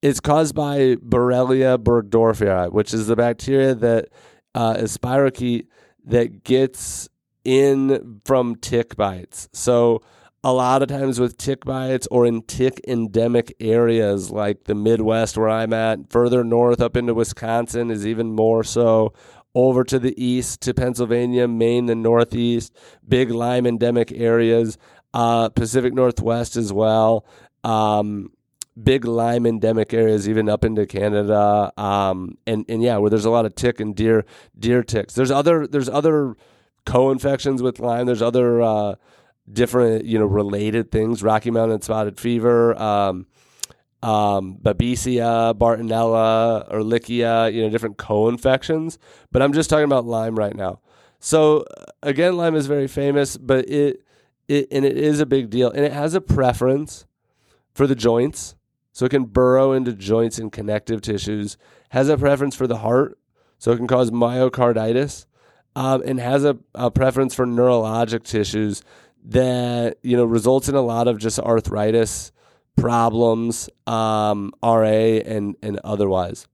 is 0.01 0.19
caused 0.19 0.55
by 0.55 0.95
Borrelia 0.95 1.77
burgdorferi, 1.77 2.71
which 2.71 2.93
is 2.93 3.07
the 3.07 3.15
bacteria 3.15 3.75
that 3.75 4.09
uh, 4.55 4.75
is 4.79 4.97
spirochete 4.97 5.67
that 6.05 6.43
gets 6.43 7.09
in 7.43 8.21
from 8.25 8.55
tick 8.55 8.95
bites. 8.95 9.49
So 9.53 10.01
a 10.43 10.53
lot 10.53 10.81
of 10.81 10.87
times 10.87 11.19
with 11.19 11.37
tick 11.37 11.65
bites 11.65 12.07
or 12.09 12.25
in 12.25 12.41
tick 12.43 12.79
endemic 12.87 13.53
areas 13.59 14.31
like 14.31 14.65
the 14.65 14.75
Midwest 14.75 15.37
where 15.37 15.49
I'm 15.49 15.73
at, 15.73 16.11
further 16.11 16.43
north 16.43 16.81
up 16.81 16.95
into 16.95 17.13
Wisconsin 17.13 17.91
is 17.91 18.07
even 18.07 18.33
more 18.33 18.63
so. 18.63 19.13
Over 19.55 19.83
to 19.85 19.97
the 19.97 20.23
east 20.23 20.61
to 20.61 20.75
Pennsylvania, 20.75 21.47
Maine, 21.47 21.87
the 21.87 21.95
Northeast, 21.95 22.71
big 23.07 23.31
Lyme 23.31 23.65
endemic 23.65 24.11
areas, 24.11 24.77
uh, 25.13 25.49
Pacific 25.49 25.91
Northwest 25.91 26.55
as 26.55 26.71
well. 26.71 27.25
Um, 27.63 28.31
big 28.81 29.05
Lyme 29.05 29.47
endemic 29.47 29.91
areas, 29.91 30.29
even 30.29 30.49
up 30.49 30.63
into 30.63 30.85
Canada, 30.85 31.73
um, 31.77 32.37
and 32.45 32.63
and 32.69 32.83
yeah, 32.83 32.97
where 32.97 33.09
there's 33.09 33.25
a 33.25 33.31
lot 33.31 33.45
of 33.45 33.55
tick 33.55 33.79
and 33.79 33.95
deer 33.95 34.23
deer 34.57 34.83
ticks. 34.83 35.15
There's 35.15 35.31
other 35.31 35.65
there's 35.65 35.89
other 35.89 36.35
co-infections 36.85 37.61
with 37.61 37.79
Lyme. 37.79 38.05
There's 38.05 38.21
other 38.21 38.61
uh, 38.61 38.95
different, 39.51 40.05
you 40.05 40.19
know, 40.19 40.25
related 40.25 40.91
things: 40.91 41.23
Rocky 41.23 41.51
Mountain 41.51 41.81
spotted 41.81 42.19
fever, 42.19 42.79
um, 42.81 43.27
um, 44.01 44.57
Babesia, 44.61 45.53
Bartonella, 45.57 46.71
Ehrlichia. 46.71 47.53
You 47.53 47.63
know, 47.63 47.69
different 47.69 47.97
co-infections. 47.97 48.97
But 49.31 49.41
I'm 49.41 49.53
just 49.53 49.69
talking 49.69 49.85
about 49.85 50.05
Lyme 50.05 50.35
right 50.35 50.55
now. 50.55 50.79
So 51.19 51.65
again, 52.01 52.37
Lyme 52.37 52.55
is 52.55 52.67
very 52.67 52.87
famous, 52.87 53.37
but 53.37 53.69
it 53.69 54.03
it 54.47 54.67
and 54.71 54.85
it 54.85 54.97
is 54.97 55.19
a 55.19 55.25
big 55.25 55.49
deal, 55.49 55.69
and 55.69 55.85
it 55.85 55.93
has 55.93 56.13
a 56.13 56.21
preference 56.21 57.05
for 57.73 57.87
the 57.87 57.95
joints. 57.95 58.55
So 58.91 59.05
it 59.05 59.09
can 59.09 59.25
burrow 59.25 59.71
into 59.71 59.93
joints 59.93 60.39
and 60.39 60.51
connective 60.51 61.01
tissues. 61.01 61.57
Has 61.91 62.09
a 62.09 62.17
preference 62.17 62.55
for 62.55 62.67
the 62.67 62.79
heart, 62.79 63.17
so 63.57 63.71
it 63.71 63.77
can 63.77 63.87
cause 63.87 64.11
myocarditis 64.11 65.25
um, 65.75 66.01
and 66.05 66.19
has 66.19 66.43
a, 66.43 66.57
a 66.75 66.91
preference 66.91 67.33
for 67.33 67.45
neurologic 67.45 68.23
tissues 68.23 68.81
that 69.25 69.97
you 70.01 70.15
know 70.15 70.25
results 70.25 70.69
in 70.69 70.75
a 70.75 70.81
lot 70.81 71.07
of 71.07 71.17
just 71.17 71.39
arthritis 71.39 72.31
problems, 72.75 73.69
um, 73.87 74.51
RA 74.63 74.83
and 74.83 75.55
and 75.61 75.79
otherwise. 75.83 76.47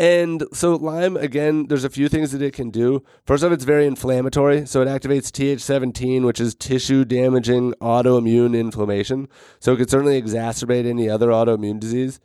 And 0.00 0.44
so 0.54 0.76
Lyme, 0.76 1.18
again, 1.18 1.66
there's 1.66 1.84
a 1.84 1.90
few 1.90 2.08
things 2.08 2.32
that 2.32 2.40
it 2.40 2.54
can 2.54 2.70
do. 2.70 3.04
First 3.26 3.44
off, 3.44 3.52
it's 3.52 3.64
very 3.64 3.86
inflammatory. 3.86 4.64
So 4.64 4.80
it 4.80 4.88
activates 4.88 5.30
Th17, 5.30 6.24
which 6.24 6.40
is 6.40 6.54
tissue 6.54 7.04
damaging 7.04 7.74
autoimmune 7.82 8.58
inflammation. 8.58 9.28
So 9.58 9.74
it 9.74 9.76
could 9.76 9.90
certainly 9.90 10.20
exacerbate 10.20 10.86
any 10.86 11.10
other 11.10 11.28
autoimmune 11.28 11.78
disease. 11.78 12.18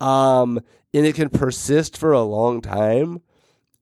Um, 0.00 0.60
and 0.92 1.06
it 1.06 1.14
can 1.14 1.30
persist 1.30 1.96
for 1.96 2.12
a 2.12 2.20
long 2.20 2.60
time 2.60 3.22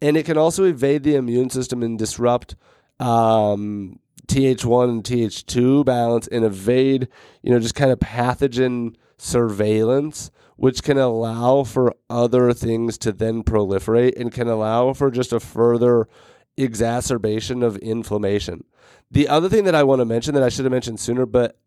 and 0.02 0.16
it 0.16 0.26
can 0.26 0.36
also 0.36 0.64
evade 0.64 1.04
the 1.04 1.14
immune 1.14 1.48
system 1.48 1.80
and 1.80 1.96
disrupt 1.96 2.56
um, 2.98 4.00
Th1 4.26 4.88
and 4.88 5.04
Th2 5.04 5.84
balance 5.84 6.26
and 6.26 6.44
evade, 6.44 7.06
you 7.40 7.52
know, 7.52 7.60
just 7.60 7.76
kind 7.76 7.92
of 7.92 8.00
pathogen 8.00 8.96
surveillance, 9.16 10.32
which 10.56 10.82
can 10.82 10.98
allow 10.98 11.62
for 11.62 11.94
other 12.10 12.52
things 12.52 12.98
to 12.98 13.12
then 13.12 13.44
proliferate 13.44 14.20
and 14.20 14.32
can 14.32 14.48
allow 14.48 14.92
for 14.92 15.08
just 15.08 15.32
a 15.32 15.38
further 15.38 16.08
exacerbation 16.56 17.62
of 17.62 17.76
inflammation. 17.76 18.64
The 19.08 19.28
other 19.28 19.48
thing 19.48 19.64
that 19.64 19.76
I 19.76 19.84
want 19.84 20.00
to 20.00 20.04
mention 20.04 20.34
that 20.34 20.42
I 20.42 20.48
should 20.48 20.64
have 20.64 20.72
mentioned 20.72 20.98
sooner, 20.98 21.26
but 21.26 21.60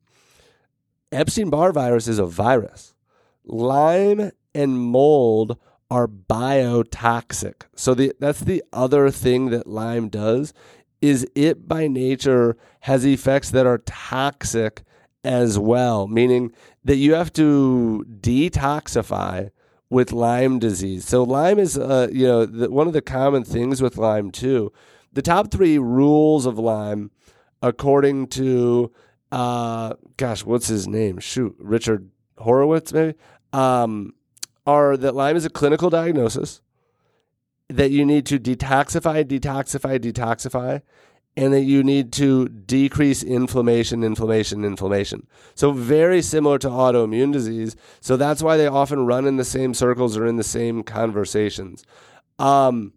Epstein 1.09 1.49
Barr 1.49 1.71
virus 1.71 2.09
is 2.09 2.19
a 2.19 2.25
virus. 2.25 2.95
Lyme 3.45 4.31
and 4.53 4.77
mold 4.77 5.57
are 5.89 6.07
biotoxic. 6.07 7.63
So 7.75 7.93
the, 7.93 8.13
that's 8.19 8.41
the 8.41 8.63
other 8.73 9.09
thing 9.11 9.49
that 9.49 9.67
Lyme 9.67 10.09
does 10.09 10.53
is 11.01 11.27
it 11.35 11.67
by 11.67 11.87
nature 11.87 12.57
has 12.81 13.05
effects 13.05 13.51
that 13.51 13.65
are 13.65 13.79
toxic 13.79 14.83
as 15.23 15.59
well, 15.59 16.07
meaning 16.07 16.51
that 16.83 16.95
you 16.95 17.13
have 17.13 17.33
to 17.33 18.05
detoxify 18.21 19.49
with 19.89 20.11
Lyme 20.11 20.59
disease. 20.59 21.05
So 21.05 21.23
Lyme 21.23 21.59
is, 21.59 21.77
uh, 21.77 22.07
you 22.11 22.27
know, 22.27 22.45
the, 22.45 22.71
one 22.71 22.87
of 22.87 22.93
the 22.93 23.01
common 23.01 23.43
things 23.43 23.81
with 23.81 23.97
Lyme 23.97 24.31
too. 24.31 24.71
The 25.13 25.21
top 25.21 25.51
three 25.51 25.77
rules 25.77 26.45
of 26.45 26.59
Lyme, 26.59 27.11
according 27.61 28.27
to, 28.27 28.91
uh, 29.31 29.93
gosh, 30.17 30.43
what's 30.43 30.67
his 30.67 30.87
name? 30.87 31.19
Shoot, 31.19 31.55
Richard 31.59 32.09
Horowitz, 32.37 32.91
maybe. 32.91 33.15
Um, 33.53 34.13
are 34.65 34.97
that 34.97 35.15
Lyme 35.15 35.35
is 35.35 35.45
a 35.45 35.49
clinical 35.49 35.89
diagnosis. 35.89 36.61
that 37.69 37.91
you 37.91 38.05
need 38.05 38.25
to 38.27 38.39
detoxify, 38.39 39.23
detoxify, 39.25 39.97
detoxify, 39.99 40.81
and 41.35 41.51
that 41.53 41.63
you 41.63 41.83
need 41.83 42.13
to 42.13 42.47
decrease 42.47 43.23
inflammation, 43.23 44.03
inflammation, 44.03 44.63
inflammation. 44.63 45.27
So, 45.55 45.71
very 45.71 46.21
similar 46.21 46.57
to 46.59 46.69
autoimmune 46.69 47.33
disease. 47.33 47.75
So, 48.01 48.17
that's 48.17 48.43
why 48.43 48.55
they 48.57 48.67
often 48.67 49.05
run 49.05 49.25
in 49.25 49.37
the 49.37 49.43
same 49.43 49.73
circles 49.73 50.15
or 50.15 50.25
in 50.25 50.37
the 50.37 50.43
same 50.43 50.83
conversations. 50.83 51.83
Um, 52.39 52.93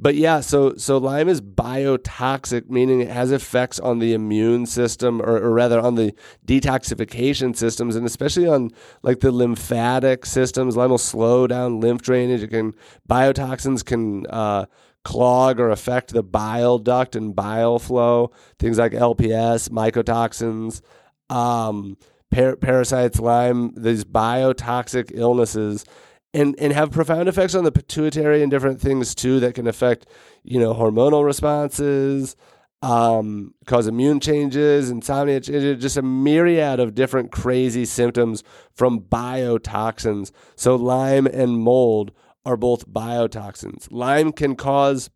but 0.00 0.14
yeah, 0.14 0.40
so 0.40 0.74
so 0.76 0.96
Lyme 0.96 1.28
is 1.28 1.42
biotoxic, 1.42 2.70
meaning 2.70 3.02
it 3.02 3.10
has 3.10 3.30
effects 3.32 3.78
on 3.78 3.98
the 3.98 4.14
immune 4.14 4.64
system, 4.64 5.20
or, 5.20 5.36
or, 5.36 5.50
rather 5.50 5.78
on 5.78 5.94
the 5.96 6.14
detoxification 6.46 7.54
systems, 7.54 7.96
and 7.96 8.06
especially 8.06 8.48
on 8.48 8.70
like 9.02 9.20
the 9.20 9.30
lymphatic 9.30 10.24
systems. 10.24 10.74
Lyme 10.74 10.90
will 10.90 10.98
slow 10.98 11.46
down 11.46 11.80
lymph 11.80 12.00
drainage. 12.00 12.42
It 12.42 12.48
can 12.48 12.72
biotoxins 13.10 13.84
can 13.84 14.26
uh, 14.28 14.64
clog 15.04 15.60
or 15.60 15.68
affect 15.68 16.14
the 16.14 16.22
bile 16.22 16.78
duct 16.78 17.14
and 17.14 17.36
bile 17.36 17.78
flow. 17.78 18.32
Things 18.58 18.78
like 18.78 18.92
LPS, 18.92 19.68
mycotoxins, 19.68 20.80
um, 21.28 21.98
par- 22.30 22.56
parasites, 22.56 23.20
Lyme, 23.20 23.74
these 23.76 24.04
biotoxic 24.04 25.10
illnesses 25.12 25.84
and 26.32 26.54
and 26.58 26.72
have 26.72 26.90
profound 26.90 27.28
effects 27.28 27.54
on 27.54 27.64
the 27.64 27.72
pituitary 27.72 28.42
and 28.42 28.50
different 28.50 28.80
things 28.80 29.14
too 29.14 29.40
that 29.40 29.54
can 29.54 29.66
affect 29.66 30.06
you 30.42 30.58
know 30.58 30.74
hormonal 30.74 31.24
responses 31.24 32.36
um, 32.82 33.54
cause 33.66 33.86
immune 33.86 34.20
changes 34.20 34.90
insomnia 34.90 35.40
changes, 35.40 35.82
just 35.82 35.96
a 35.96 36.02
myriad 36.02 36.80
of 36.80 36.94
different 36.94 37.30
crazy 37.30 37.84
symptoms 37.84 38.42
from 38.72 39.00
biotoxins. 39.00 40.30
So 40.56 40.76
lyme 40.76 41.26
and 41.26 41.58
mold 41.58 42.12
are 42.46 42.56
both 42.56 42.88
biotoxins. 42.88 43.86
Lyme 43.90 44.32
can 44.32 44.56
cause 44.56 45.10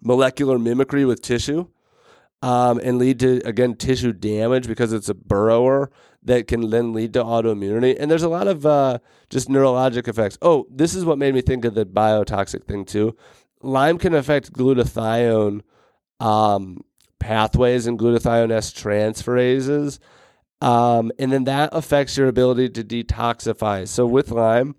molecular 0.00 0.58
mimicry 0.58 1.04
with 1.04 1.20
tissue 1.20 1.66
um, 2.40 2.80
and 2.82 2.98
lead 2.98 3.20
to 3.20 3.40
again 3.46 3.74
tissue 3.74 4.12
damage 4.12 4.66
because 4.66 4.92
it's 4.92 5.08
a 5.08 5.14
burrower 5.14 5.90
that 6.24 6.46
can 6.46 6.70
then 6.70 6.92
lead 6.92 7.12
to 7.14 7.22
autoimmunity. 7.22 7.96
And 7.98 8.10
there's 8.10 8.22
a 8.22 8.28
lot 8.28 8.48
of 8.48 8.64
uh, 8.64 8.98
just 9.30 9.48
neurologic 9.48 10.08
effects. 10.08 10.38
Oh, 10.40 10.66
this 10.70 10.94
is 10.94 11.04
what 11.04 11.18
made 11.18 11.34
me 11.34 11.40
think 11.40 11.64
of 11.64 11.74
the 11.74 11.84
biotoxic 11.84 12.64
thing 12.64 12.84
too. 12.84 13.16
Lyme 13.60 13.98
can 13.98 14.14
affect 14.14 14.52
glutathione 14.52 15.62
um, 16.20 16.84
pathways 17.18 17.86
and 17.86 17.98
glutathione 17.98 18.50
S 18.52 18.72
transferases. 18.72 19.98
Um, 20.60 21.10
and 21.18 21.32
then 21.32 21.44
that 21.44 21.70
affects 21.72 22.16
your 22.16 22.28
ability 22.28 22.68
to 22.70 22.84
detoxify. 22.84 23.88
So 23.88 24.06
with 24.06 24.30
Lyme, 24.30 24.76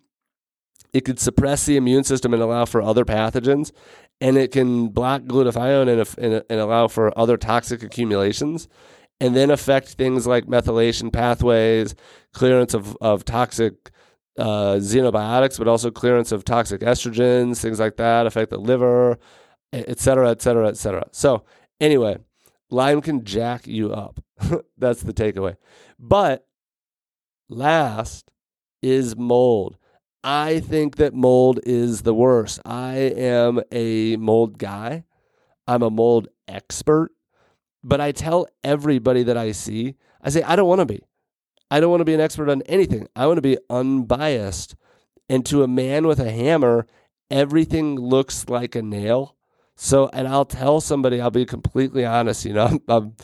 it 0.93 1.01
could 1.01 1.19
suppress 1.19 1.65
the 1.65 1.75
immune 1.75 2.03
system 2.03 2.33
and 2.33 2.41
allow 2.41 2.65
for 2.65 2.81
other 2.81 3.03
pathogens, 3.03 3.71
and 4.21 4.37
it 4.37 4.51
can 4.51 4.89
block 4.89 5.23
glutathione 5.23 5.89
and, 5.89 6.23
and, 6.23 6.43
and 6.49 6.59
allow 6.59 6.87
for 6.87 7.17
other 7.17 7.35
toxic 7.35 7.83
accumulations 7.83 8.69
and 9.19 9.35
then 9.35 9.51
affect 9.51 9.89
things 9.89 10.27
like 10.27 10.45
methylation 10.45 11.11
pathways, 11.11 11.95
clearance 12.33 12.73
of, 12.73 12.97
of 13.01 13.23
toxic 13.25 13.91
uh, 14.37 14.75
xenobiotics, 14.75 15.57
but 15.57 15.67
also 15.67 15.91
clearance 15.91 16.31
of 16.31 16.43
toxic 16.43 16.81
estrogens, 16.81 17.61
things 17.61 17.79
like 17.79 17.97
that, 17.97 18.25
affect 18.25 18.49
the 18.49 18.57
liver, 18.57 19.17
et 19.71 19.99
cetera, 19.99 20.29
et 20.31 20.41
cetera, 20.41 20.67
et 20.67 20.77
cetera. 20.77 21.05
So, 21.11 21.43
anyway, 21.79 22.17
Lyme 22.69 23.01
can 23.01 23.23
jack 23.23 23.67
you 23.67 23.91
up. 23.93 24.19
That's 24.77 25.03
the 25.03 25.13
takeaway. 25.13 25.55
But 25.99 26.45
last 27.49 28.29
is 28.81 29.15
mold. 29.15 29.77
I 30.23 30.61
think 30.61 30.95
that 30.97 31.13
mold 31.13 31.59
is 31.65 32.01
the 32.01 32.13
worst. 32.13 32.61
I 32.65 32.95
am 32.95 33.61
a 33.71 34.15
mold 34.15 34.57
guy. 34.57 35.03
I'm 35.67 35.81
a 35.81 35.89
mold 35.89 36.29
expert. 36.47 37.11
But 37.83 38.01
I 38.01 38.11
tell 38.11 38.47
everybody 38.63 39.23
that 39.23 39.37
I 39.37 39.51
see, 39.51 39.95
I 40.21 40.29
say, 40.29 40.43
I 40.43 40.55
don't 40.55 40.67
want 40.67 40.79
to 40.79 40.85
be. 40.85 41.03
I 41.69 41.79
don't 41.79 41.89
want 41.89 42.01
to 42.01 42.05
be 42.05 42.13
an 42.13 42.21
expert 42.21 42.49
on 42.49 42.61
anything. 42.63 43.07
I 43.15 43.27
want 43.27 43.37
to 43.37 43.41
be 43.41 43.57
unbiased. 43.69 44.75
And 45.29 45.45
to 45.47 45.63
a 45.63 45.67
man 45.67 46.07
with 46.07 46.19
a 46.19 46.31
hammer, 46.31 46.85
everything 47.29 47.95
looks 47.95 48.47
like 48.47 48.75
a 48.75 48.81
nail. 48.81 49.35
So, 49.75 50.09
and 50.13 50.27
I'll 50.27 50.45
tell 50.45 50.81
somebody, 50.81 51.19
I'll 51.19 51.31
be 51.31 51.45
completely 51.45 52.05
honest, 52.05 52.45
you 52.45 52.53
know, 52.53 52.65
I'm, 52.67 52.81
I'm, 52.87 53.15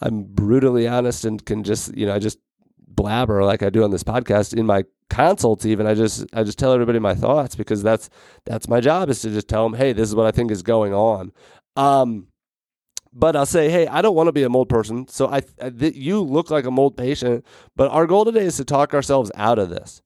I'm 0.00 0.24
brutally 0.24 0.88
honest 0.88 1.24
and 1.24 1.44
can 1.44 1.62
just, 1.62 1.96
you 1.96 2.06
know, 2.06 2.14
I 2.14 2.18
just 2.18 2.38
blabber 2.94 3.44
like 3.44 3.62
I 3.62 3.70
do 3.70 3.84
on 3.84 3.90
this 3.90 4.04
podcast 4.04 4.54
in 4.56 4.66
my 4.66 4.84
consults 5.08 5.66
even 5.66 5.86
I 5.86 5.94
just 5.94 6.24
I 6.32 6.42
just 6.42 6.58
tell 6.58 6.72
everybody 6.72 6.98
my 6.98 7.14
thoughts 7.14 7.54
because 7.54 7.82
that's 7.82 8.08
that's 8.44 8.68
my 8.68 8.80
job 8.80 9.10
is 9.10 9.20
to 9.22 9.30
just 9.30 9.48
tell 9.48 9.68
them 9.68 9.78
hey 9.78 9.92
this 9.92 10.08
is 10.08 10.14
what 10.14 10.26
I 10.26 10.30
think 10.30 10.50
is 10.50 10.62
going 10.62 10.94
on 10.94 11.32
um 11.76 12.28
but 13.12 13.36
I'll 13.36 13.46
say, 13.46 13.68
hey, 13.68 13.86
I 13.86 14.00
don't 14.00 14.14
want 14.14 14.28
to 14.28 14.32
be 14.32 14.42
a 14.42 14.48
mold 14.48 14.68
person. 14.68 15.06
So 15.08 15.28
I, 15.28 15.42
I 15.60 15.70
th- 15.70 15.94
you 15.94 16.20
look 16.20 16.50
like 16.50 16.64
a 16.64 16.70
mold 16.70 16.96
patient. 16.96 17.44
But 17.76 17.90
our 17.90 18.06
goal 18.06 18.24
today 18.24 18.44
is 18.44 18.56
to 18.56 18.64
talk 18.64 18.94
ourselves 18.94 19.30
out 19.34 19.58
of 19.58 19.68
this. 19.68 20.02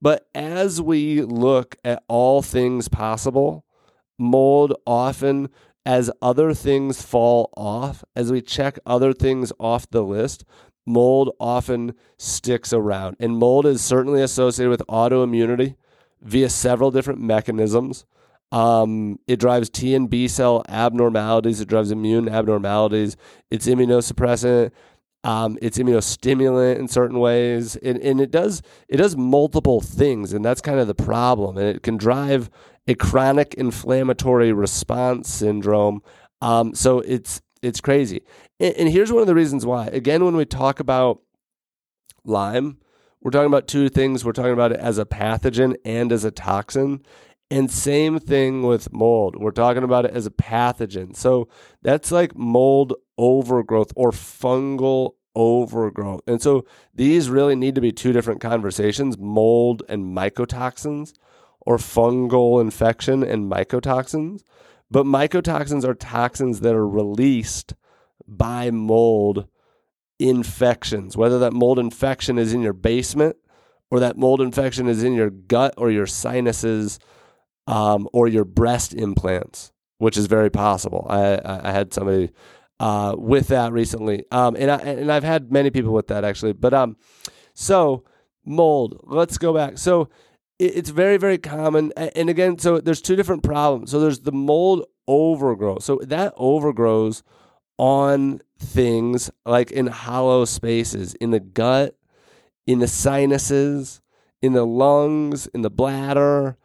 But 0.00 0.26
as 0.34 0.80
we 0.80 1.22
look 1.22 1.76
at 1.84 2.02
all 2.08 2.40
things 2.40 2.88
possible, 2.88 3.64
mold 4.18 4.74
often, 4.86 5.50
as 5.84 6.10
other 6.22 6.54
things 6.54 7.02
fall 7.02 7.50
off, 7.56 8.04
as 8.16 8.32
we 8.32 8.40
check 8.40 8.78
other 8.86 9.12
things 9.12 9.52
off 9.58 9.90
the 9.90 10.02
list, 10.02 10.44
mold 10.86 11.34
often 11.38 11.94
sticks 12.16 12.72
around. 12.72 13.16
And 13.20 13.36
mold 13.36 13.66
is 13.66 13.82
certainly 13.82 14.22
associated 14.22 14.70
with 14.70 14.86
autoimmunity 14.88 15.76
via 16.22 16.48
several 16.48 16.90
different 16.90 17.20
mechanisms. 17.20 18.06
Um, 18.52 19.18
it 19.26 19.38
drives 19.38 19.70
T 19.70 19.94
and 19.94 20.10
B 20.10 20.26
cell 20.28 20.64
abnormalities. 20.68 21.60
It 21.60 21.68
drives 21.68 21.90
immune 21.90 22.28
abnormalities. 22.28 23.16
It's 23.50 23.66
immunosuppressant. 23.66 24.72
Um, 25.22 25.58
it's 25.60 25.78
immunostimulant 25.78 26.78
in 26.78 26.88
certain 26.88 27.18
ways, 27.18 27.76
and, 27.76 27.98
and 27.98 28.20
it 28.22 28.30
does 28.30 28.62
it 28.88 28.96
does 28.96 29.16
multiple 29.16 29.80
things, 29.80 30.32
and 30.32 30.42
that's 30.42 30.62
kind 30.62 30.80
of 30.80 30.86
the 30.86 30.94
problem. 30.94 31.58
And 31.58 31.68
it 31.68 31.82
can 31.82 31.98
drive 31.98 32.48
a 32.86 32.94
chronic 32.94 33.54
inflammatory 33.54 34.52
response 34.52 35.28
syndrome. 35.28 36.02
Um, 36.40 36.74
so 36.74 37.00
it's 37.00 37.42
it's 37.62 37.80
crazy. 37.80 38.22
And, 38.58 38.74
and 38.76 38.88
here's 38.88 39.12
one 39.12 39.20
of 39.20 39.26
the 39.26 39.34
reasons 39.34 39.66
why. 39.66 39.88
Again, 39.88 40.24
when 40.24 40.36
we 40.36 40.46
talk 40.46 40.80
about 40.80 41.20
Lyme, 42.24 42.78
we're 43.20 43.30
talking 43.30 43.46
about 43.46 43.68
two 43.68 43.90
things. 43.90 44.24
We're 44.24 44.32
talking 44.32 44.52
about 44.52 44.72
it 44.72 44.80
as 44.80 44.96
a 44.96 45.04
pathogen 45.04 45.76
and 45.84 46.10
as 46.12 46.24
a 46.24 46.30
toxin. 46.30 47.04
And 47.50 47.70
same 47.70 48.20
thing 48.20 48.62
with 48.62 48.92
mold. 48.92 49.34
We're 49.36 49.50
talking 49.50 49.82
about 49.82 50.04
it 50.04 50.12
as 50.12 50.24
a 50.24 50.30
pathogen. 50.30 51.16
So 51.16 51.48
that's 51.82 52.12
like 52.12 52.36
mold 52.36 52.94
overgrowth 53.18 53.92
or 53.96 54.12
fungal 54.12 55.14
overgrowth. 55.34 56.22
And 56.26 56.40
so 56.40 56.64
these 56.94 57.28
really 57.28 57.56
need 57.56 57.74
to 57.74 57.80
be 57.80 57.92
two 57.92 58.12
different 58.12 58.40
conversations 58.40 59.18
mold 59.18 59.82
and 59.88 60.16
mycotoxins, 60.16 61.12
or 61.60 61.76
fungal 61.76 62.60
infection 62.60 63.22
and 63.22 63.50
mycotoxins. 63.50 64.42
But 64.90 65.06
mycotoxins 65.06 65.84
are 65.84 65.94
toxins 65.94 66.60
that 66.60 66.74
are 66.74 66.88
released 66.88 67.74
by 68.26 68.70
mold 68.70 69.46
infections, 70.18 71.16
whether 71.16 71.38
that 71.38 71.52
mold 71.52 71.78
infection 71.78 72.38
is 72.38 72.52
in 72.52 72.60
your 72.60 72.72
basement 72.72 73.36
or 73.90 74.00
that 74.00 74.16
mold 74.16 74.40
infection 74.40 74.88
is 74.88 75.02
in 75.02 75.14
your 75.14 75.30
gut 75.30 75.74
or 75.76 75.90
your 75.90 76.06
sinuses 76.06 76.98
um, 77.66 78.08
or 78.12 78.28
your 78.28 78.44
breast 78.44 78.94
implants, 78.94 79.72
which 79.98 80.16
is 80.16 80.26
very 80.26 80.50
possible. 80.50 81.06
I, 81.08 81.40
I 81.44 81.72
had 81.72 81.92
somebody 81.92 82.30
uh, 82.78 83.14
with 83.18 83.48
that 83.48 83.72
recently, 83.72 84.24
um, 84.30 84.56
and 84.58 84.70
I 84.70 84.76
and 84.76 85.12
I've 85.12 85.24
had 85.24 85.52
many 85.52 85.70
people 85.70 85.92
with 85.92 86.08
that 86.08 86.24
actually. 86.24 86.54
But 86.54 86.74
um, 86.74 86.96
so 87.54 88.04
mold. 88.44 89.00
Let's 89.04 89.38
go 89.38 89.52
back. 89.52 89.78
So 89.78 90.08
it, 90.58 90.76
it's 90.76 90.90
very 90.90 91.16
very 91.16 91.38
common, 91.38 91.92
and 91.96 92.30
again, 92.30 92.58
so 92.58 92.80
there's 92.80 93.02
two 93.02 93.16
different 93.16 93.42
problems. 93.42 93.90
So 93.90 94.00
there's 94.00 94.20
the 94.20 94.32
mold 94.32 94.86
overgrowth. 95.06 95.82
So 95.82 96.00
that 96.02 96.32
overgrows 96.36 97.22
on 97.76 98.40
things 98.58 99.30
like 99.46 99.70
in 99.70 99.86
hollow 99.86 100.44
spaces 100.44 101.14
in 101.14 101.30
the 101.30 101.40
gut, 101.40 101.96
in 102.66 102.78
the 102.78 102.88
sinuses, 102.88 104.00
in 104.42 104.52
the 104.52 104.66
lungs, 104.66 105.46
in 105.48 105.62
the 105.62 105.70
bladder, 105.70 106.56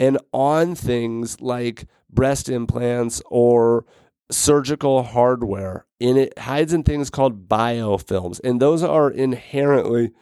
and 0.00 0.18
on 0.32 0.74
things 0.74 1.40
like 1.40 1.86
breast 2.10 2.48
implants 2.48 3.22
or 3.26 3.84
surgical 4.30 5.02
hardware. 5.02 5.86
And 6.00 6.18
it 6.18 6.38
hides 6.38 6.72
in 6.72 6.82
things 6.82 7.10
called 7.10 7.48
biofilms, 7.48 8.40
and 8.44 8.60
those 8.60 8.82
are 8.82 9.10
inherently 9.10 10.12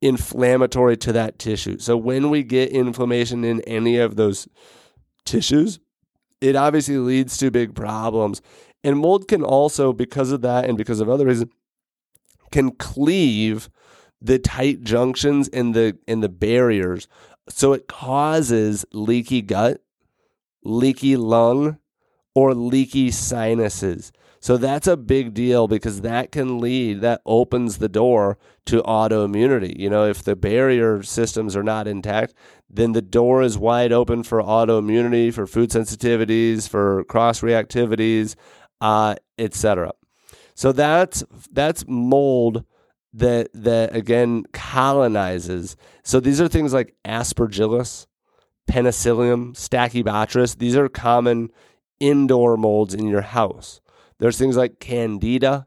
inflammatory 0.00 0.96
to 0.98 1.12
that 1.12 1.38
tissue. 1.38 1.78
So 1.78 1.96
when 1.96 2.28
we 2.28 2.42
get 2.42 2.70
inflammation 2.70 3.44
in 3.44 3.60
any 3.62 3.98
of 3.98 4.16
those 4.16 4.48
tissues, 5.24 5.78
it 6.40 6.56
obviously 6.56 6.98
leads 6.98 7.36
to 7.38 7.50
big 7.50 7.74
problems. 7.74 8.42
And 8.82 8.98
mold 8.98 9.28
can 9.28 9.44
also, 9.44 9.92
because 9.92 10.32
of 10.32 10.42
that 10.42 10.64
and 10.64 10.76
because 10.76 10.98
of 10.98 11.08
other 11.08 11.26
reasons, 11.26 11.52
can 12.50 12.72
cleave 12.72 13.70
the 14.20 14.38
tight 14.38 14.82
junctions 14.82 15.48
and 15.48 15.74
the 15.74 15.98
and 16.06 16.22
the 16.22 16.28
barriers 16.28 17.08
so 17.48 17.72
it 17.72 17.88
causes 17.88 18.84
leaky 18.92 19.42
gut 19.42 19.80
leaky 20.64 21.16
lung, 21.16 21.78
or 22.34 22.54
leaky 22.54 23.10
sinuses. 23.10 24.12
So 24.40 24.56
that's 24.56 24.88
a 24.88 24.96
big 24.96 25.34
deal 25.34 25.68
because 25.68 26.00
that 26.00 26.32
can 26.32 26.58
lead, 26.58 27.00
that 27.02 27.20
opens 27.24 27.78
the 27.78 27.88
door 27.88 28.38
to 28.66 28.82
autoimmunity. 28.82 29.78
You 29.78 29.88
know, 29.88 30.04
if 30.04 30.24
the 30.24 30.34
barrier 30.34 31.02
systems 31.02 31.54
are 31.54 31.62
not 31.62 31.86
intact, 31.86 32.34
then 32.68 32.92
the 32.92 33.02
door 33.02 33.42
is 33.42 33.56
wide 33.56 33.92
open 33.92 34.24
for 34.24 34.42
autoimmunity, 34.42 35.32
for 35.32 35.46
food 35.46 35.70
sensitivities, 35.70 36.68
for 36.68 37.04
cross 37.04 37.40
reactivities, 37.40 38.34
uh, 38.80 39.14
etc. 39.38 39.92
So 40.54 40.72
that's 40.72 41.22
that's 41.52 41.84
mold 41.86 42.64
that 43.12 43.48
that 43.54 43.94
again 43.94 44.44
colonizes. 44.52 45.76
So 46.02 46.20
these 46.20 46.40
are 46.40 46.48
things 46.48 46.72
like 46.72 46.94
aspergillus, 47.04 48.06
penicillium, 48.66 49.54
stachybotrys. 49.54 50.58
These 50.58 50.76
are 50.76 50.88
common 50.88 51.50
indoor 52.00 52.56
molds 52.56 52.94
in 52.94 53.06
your 53.06 53.20
house. 53.22 53.80
There's 54.18 54.38
things 54.38 54.56
like 54.56 54.80
candida, 54.80 55.66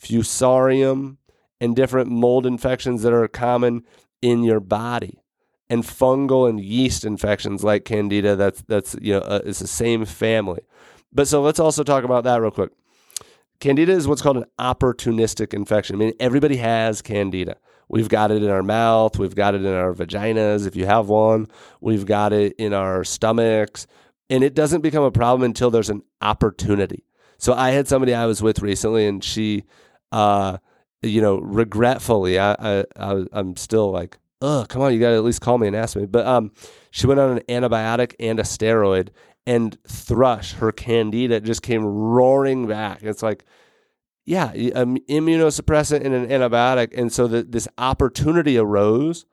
fusarium, 0.00 1.16
and 1.60 1.74
different 1.74 2.10
mold 2.10 2.46
infections 2.46 3.02
that 3.02 3.12
are 3.12 3.28
common 3.28 3.84
in 4.20 4.42
your 4.42 4.60
body. 4.60 5.20
And 5.68 5.82
fungal 5.82 6.48
and 6.48 6.60
yeast 6.60 7.04
infections 7.04 7.64
like 7.64 7.84
candida, 7.84 8.36
that's 8.36 8.62
that's 8.62 8.94
you 9.00 9.14
know 9.14 9.20
uh, 9.20 9.40
it's 9.44 9.58
the 9.58 9.66
same 9.66 10.04
family. 10.04 10.60
But 11.12 11.26
so 11.26 11.42
let's 11.42 11.58
also 11.58 11.82
talk 11.82 12.04
about 12.04 12.22
that 12.24 12.40
real 12.40 12.52
quick. 12.52 12.70
Candida 13.60 13.92
is 13.92 14.06
what's 14.06 14.22
called 14.22 14.36
an 14.38 14.44
opportunistic 14.58 15.54
infection. 15.54 15.96
I 15.96 15.98
mean, 15.98 16.12
everybody 16.20 16.56
has 16.56 17.02
candida. 17.02 17.56
We've 17.88 18.08
got 18.08 18.30
it 18.30 18.42
in 18.42 18.50
our 18.50 18.62
mouth, 18.62 19.18
we've 19.18 19.34
got 19.34 19.54
it 19.54 19.64
in 19.64 19.72
our 19.72 19.94
vaginas 19.94 20.66
if 20.66 20.74
you 20.74 20.86
have 20.86 21.08
one, 21.08 21.46
we've 21.80 22.04
got 22.04 22.32
it 22.32 22.54
in 22.58 22.72
our 22.72 23.04
stomachs, 23.04 23.86
and 24.28 24.42
it 24.42 24.54
doesn't 24.54 24.80
become 24.80 25.04
a 25.04 25.12
problem 25.12 25.44
until 25.44 25.70
there's 25.70 25.90
an 25.90 26.02
opportunity. 26.20 27.04
So 27.38 27.52
I 27.54 27.70
had 27.70 27.86
somebody 27.86 28.12
I 28.12 28.26
was 28.26 28.42
with 28.42 28.60
recently, 28.60 29.06
and 29.06 29.22
she, 29.22 29.64
uh, 30.10 30.58
you 31.02 31.20
know, 31.20 31.38
regretfully, 31.38 32.40
I, 32.40 32.56
I, 32.58 32.84
I 32.96 33.24
I'm 33.32 33.56
still 33.56 33.92
like, 33.92 34.18
oh, 34.42 34.66
come 34.68 34.82
on, 34.82 34.92
you 34.92 34.98
got 34.98 35.10
to 35.10 35.16
at 35.16 35.24
least 35.24 35.40
call 35.40 35.58
me 35.58 35.66
and 35.66 35.76
ask 35.76 35.96
me. 35.96 36.06
But 36.06 36.26
um, 36.26 36.52
she 36.90 37.06
went 37.06 37.20
on 37.20 37.38
an 37.38 37.42
antibiotic 37.48 38.14
and 38.18 38.40
a 38.40 38.42
steroid, 38.42 39.10
and 39.46 39.78
thrush, 39.86 40.54
her 40.54 40.72
candida, 40.72 41.40
just 41.40 41.62
came 41.62 41.84
roaring 41.84 42.66
back. 42.66 43.02
It's 43.02 43.22
like, 43.22 43.44
yeah, 44.24 44.52
an 44.52 44.76
um, 44.76 44.96
immunosuppressant 45.08 46.04
and 46.04 46.12
an 46.12 46.26
antibiotic, 46.26 46.96
and 46.98 47.12
so 47.12 47.28
the, 47.28 47.44
this 47.44 47.68
opportunity 47.78 48.58
arose 48.58 49.24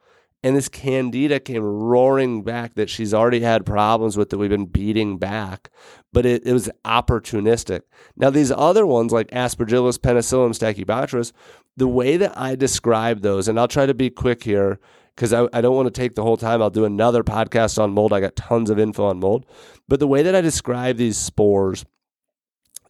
and 0.43 0.57
this 0.57 0.67
candida 0.67 1.39
came 1.39 1.63
roaring 1.63 2.43
back 2.43 2.73
that 2.73 2.89
she's 2.89 3.13
already 3.13 3.39
had 3.39 3.65
problems 3.65 4.17
with 4.17 4.29
that 4.29 4.37
we've 4.37 4.49
been 4.49 4.65
beating 4.65 5.17
back, 5.17 5.69
but 6.11 6.25
it, 6.25 6.45
it 6.45 6.51
was 6.51 6.69
opportunistic. 6.83 7.81
Now, 8.17 8.29
these 8.29 8.51
other 8.51 8.85
ones 8.85 9.13
like 9.13 9.31
Aspergillus, 9.31 10.01
Penicillium, 10.01 10.51
Stachybotrys, 10.51 11.31
the 11.77 11.87
way 11.87 12.17
that 12.17 12.37
I 12.37 12.55
describe 12.55 13.21
those, 13.21 13.47
and 13.47 13.57
I'll 13.57 13.69
try 13.69 13.85
to 13.85 13.93
be 13.93 14.09
quick 14.09 14.43
here 14.43 14.79
because 15.15 15.33
I, 15.33 15.47
I 15.53 15.61
don't 15.61 15.75
want 15.75 15.93
to 15.93 16.01
take 16.01 16.15
the 16.15 16.23
whole 16.23 16.37
time. 16.37 16.61
I'll 16.61 16.69
do 16.69 16.85
another 16.85 17.23
podcast 17.23 17.81
on 17.81 17.91
mold. 17.91 18.13
I 18.13 18.19
got 18.19 18.35
tons 18.35 18.69
of 18.69 18.79
info 18.79 19.05
on 19.05 19.19
mold. 19.19 19.45
But 19.87 19.99
the 19.99 20.07
way 20.07 20.23
that 20.23 20.35
I 20.35 20.41
describe 20.41 20.97
these 20.97 21.17
spores 21.17 21.85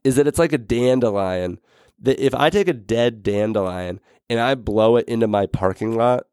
is 0.03 0.15
that 0.15 0.27
it's 0.27 0.39
like 0.39 0.53
a 0.53 0.57
dandelion. 0.57 1.59
That 1.99 2.19
if 2.19 2.33
I 2.33 2.49
take 2.49 2.67
a 2.67 2.73
dead 2.73 3.23
dandelion 3.23 3.99
and 4.29 4.39
I 4.39 4.55
blow 4.55 4.97
it 4.97 5.07
into 5.07 5.27
my 5.27 5.45
parking 5.45 5.95
lot, 5.95 6.25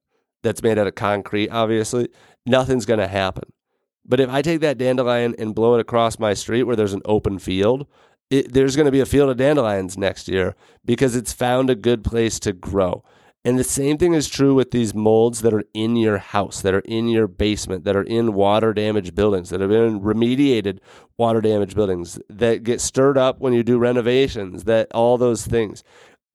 that's 0.43 0.63
made 0.63 0.79
out 0.79 0.87
of 0.87 0.95
concrete, 0.95 1.51
obviously, 1.51 2.09
nothing's 2.47 2.87
going 2.87 3.01
to 3.01 3.09
happen. 3.09 3.53
But 4.05 4.21
if 4.21 4.31
I 4.31 4.43
take 4.43 4.61
that 4.61 4.79
dandelion 4.79 5.35
and 5.39 5.55
blow 5.55 5.75
it 5.75 5.81
across 5.81 6.19
my 6.19 6.35
street 6.35 6.65
where 6.65 6.77
there's 6.77 6.95
an 6.95 7.03
open 7.05 7.39
field, 7.39 7.87
it, 8.31 8.53
there's 8.53 8.77
going 8.77 8.87
to 8.87 8.93
be 8.93 9.01
a 9.01 9.07
field 9.07 9.31
of 9.31 9.37
dandelions 9.37 9.99
next 9.99 10.29
year 10.29 10.57
because 10.85 11.15
it's 11.15 11.33
found 11.33 11.69
a 11.69 11.75
good 11.75 12.03
place 12.05 12.41
to 12.41 12.53
grow. 12.53 13.05
And 13.43 13.59
the 13.59 13.65
same 13.65 13.97
thing 13.97 14.13
is 14.13 14.29
true 14.29 14.55
with 14.55 14.71
these 14.71 14.95
molds 14.95 15.41
that 15.41 15.55
are 15.55 15.65
in 15.73 15.97
your 15.97 16.19
house, 16.19 16.61
that 16.61 16.75
are 16.75 16.81
in 16.81 17.09
your 17.09 17.27
basement, 17.27 17.85
that 17.85 17.97
are 17.97 18.03
in 18.03 18.35
water 18.35 18.75
damaged 18.75 19.15
buildings, 19.15 19.49
that 19.49 19.63
have 19.63 19.71
been 19.71 20.01
remediated 20.01 20.81
water 21.17 21.41
damaged 21.41 21.75
buildings, 21.75 22.19
that 22.29 22.65
get 22.65 22.83
stirred 22.83 23.17
up 23.17 23.41
when 23.41 23.55
you 23.55 23.63
do 23.63 23.79
renovations, 23.79 24.65
that 24.65 24.89
all 24.93 25.17
those 25.17 25.47
things. 25.47 25.83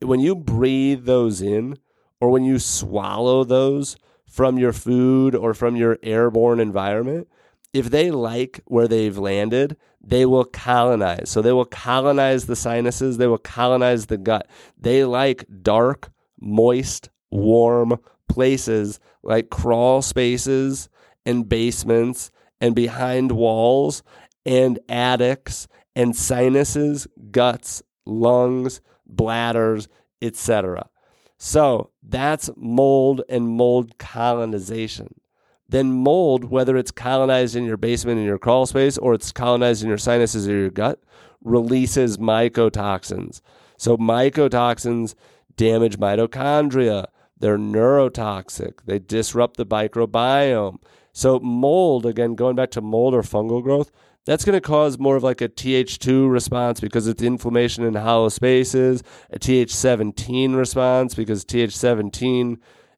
When 0.02 0.20
you 0.20 0.36
breathe 0.36 1.06
those 1.06 1.42
in, 1.42 1.78
or 2.20 2.32
when 2.32 2.44
you 2.44 2.58
swallow 2.58 3.44
those 3.44 3.98
from 4.26 4.58
your 4.58 4.74
food 4.74 5.36
or 5.36 5.54
from 5.54 5.76
your 5.76 6.00
airborne 6.02 6.60
environment, 6.60 7.28
if 7.72 7.92
they 7.92 8.10
like 8.10 8.62
where 8.66 8.88
they've 8.88 9.18
landed, 9.18 9.78
they 10.02 10.26
will 10.26 10.46
colonize. 10.46 11.30
So 11.30 11.42
they 11.42 11.52
will 11.52 11.66
colonize 11.66 12.46
the 12.46 12.56
sinuses, 12.56 13.18
they 13.18 13.28
will 13.28 13.38
colonize 13.38 14.08
the 14.08 14.18
gut. 14.18 14.48
They 14.78 15.04
like 15.04 15.46
dark, 15.62 16.12
moist, 16.40 17.10
warm 17.32 18.00
places 18.28 19.00
like 19.24 19.50
crawl 19.50 20.02
spaces 20.02 20.90
and 21.26 21.48
basements 21.48 22.32
and 22.62 22.76
behind 22.76 23.32
walls 23.32 24.04
and 24.46 24.80
attics 24.90 25.68
and 25.96 26.16
sinuses, 26.16 27.08
guts, 27.32 27.82
lungs, 28.06 28.82
bladders, 29.06 29.88
etc. 30.22 30.90
So 31.38 31.92
that's 32.04 32.50
mold 32.56 33.22
and 33.30 33.48
mold 33.48 33.98
colonization. 33.98 35.16
Then 35.68 35.92
mold, 35.92 36.46
whether 36.46 36.78
it's 36.78 36.92
colonized 36.92 37.56
in 37.56 37.66
your 37.66 37.78
basement 37.78 38.20
in 38.20 38.26
your 38.26 38.38
crawl 38.38 38.66
space 38.66 38.98
or 38.98 39.14
it's 39.14 39.32
colonized 39.32 39.82
in 39.82 39.90
your 39.90 39.98
sinuses 39.98 40.48
or 40.48 40.56
your 40.56 40.70
gut, 40.70 41.00
releases 41.44 42.18
mycotoxins. 42.18 43.42
So 43.78 43.98
mycotoxins 43.98 45.16
damage 45.56 45.98
mitochondria. 45.98 47.08
They're 47.38 47.58
neurotoxic. 47.58 48.80
They 48.86 49.00
disrupt 49.00 49.58
the 49.58 49.66
microbiome. 49.66 50.78
So 51.12 51.40
mold, 51.40 52.06
again, 52.06 52.36
going 52.36 52.56
back 52.56 52.72
to 52.72 52.82
mold 52.82 53.14
or 53.14 53.22
fungal 53.22 53.64
growth, 53.64 53.92
that's 54.26 54.44
going 54.44 54.56
to 54.58 54.62
cause 54.62 54.98
more 54.98 55.16
of 55.16 55.24
like 55.24 55.42
a 55.42 55.48
Th2 55.48 56.30
response 56.32 56.80
because 56.80 57.08
it's 57.08 57.22
inflammation 57.22 57.84
in 57.84 57.94
hollow 57.94 58.30
spaces, 58.30 59.04
a 59.30 59.38
Th17 59.38 60.56
response 60.56 61.14
because 61.14 61.46
Th17 61.46 62.58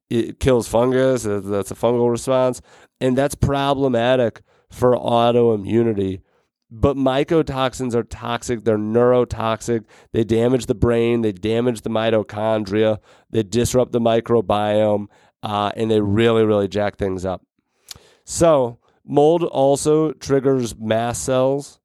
it 0.09 0.39
kills 0.39 0.69
fungus, 0.69 1.23
that's 1.23 1.71
a 1.71 1.75
fungal 1.75 2.09
response, 2.09 2.61
and 3.01 3.17
that's 3.17 3.35
problematic 3.35 4.41
for 4.69 4.95
autoimmunity. 4.95 6.21
But 6.69 6.97
mycotoxins 6.97 7.95
are 7.95 8.03
toxic, 8.03 8.65
they're 8.65 8.77
neurotoxic, 8.77 9.85
they 10.11 10.25
damage 10.25 10.65
the 10.65 10.75
brain, 10.75 11.21
they 11.21 11.31
damage 11.31 11.81
the 11.81 11.89
mitochondria, 11.89 12.97
they 13.29 13.43
disrupt 13.43 13.93
the 13.93 14.01
microbiome, 14.01 15.07
uh, 15.43 15.71
and 15.77 15.89
they 15.89 16.01
really, 16.01 16.43
really 16.43 16.67
jack 16.67 16.97
things 16.97 17.23
up. 17.23 17.45
So, 18.25 18.79
Mold 19.05 19.43
also 19.43 20.11
triggers 20.11 20.77
mast 20.77 21.23
cells 21.23 21.79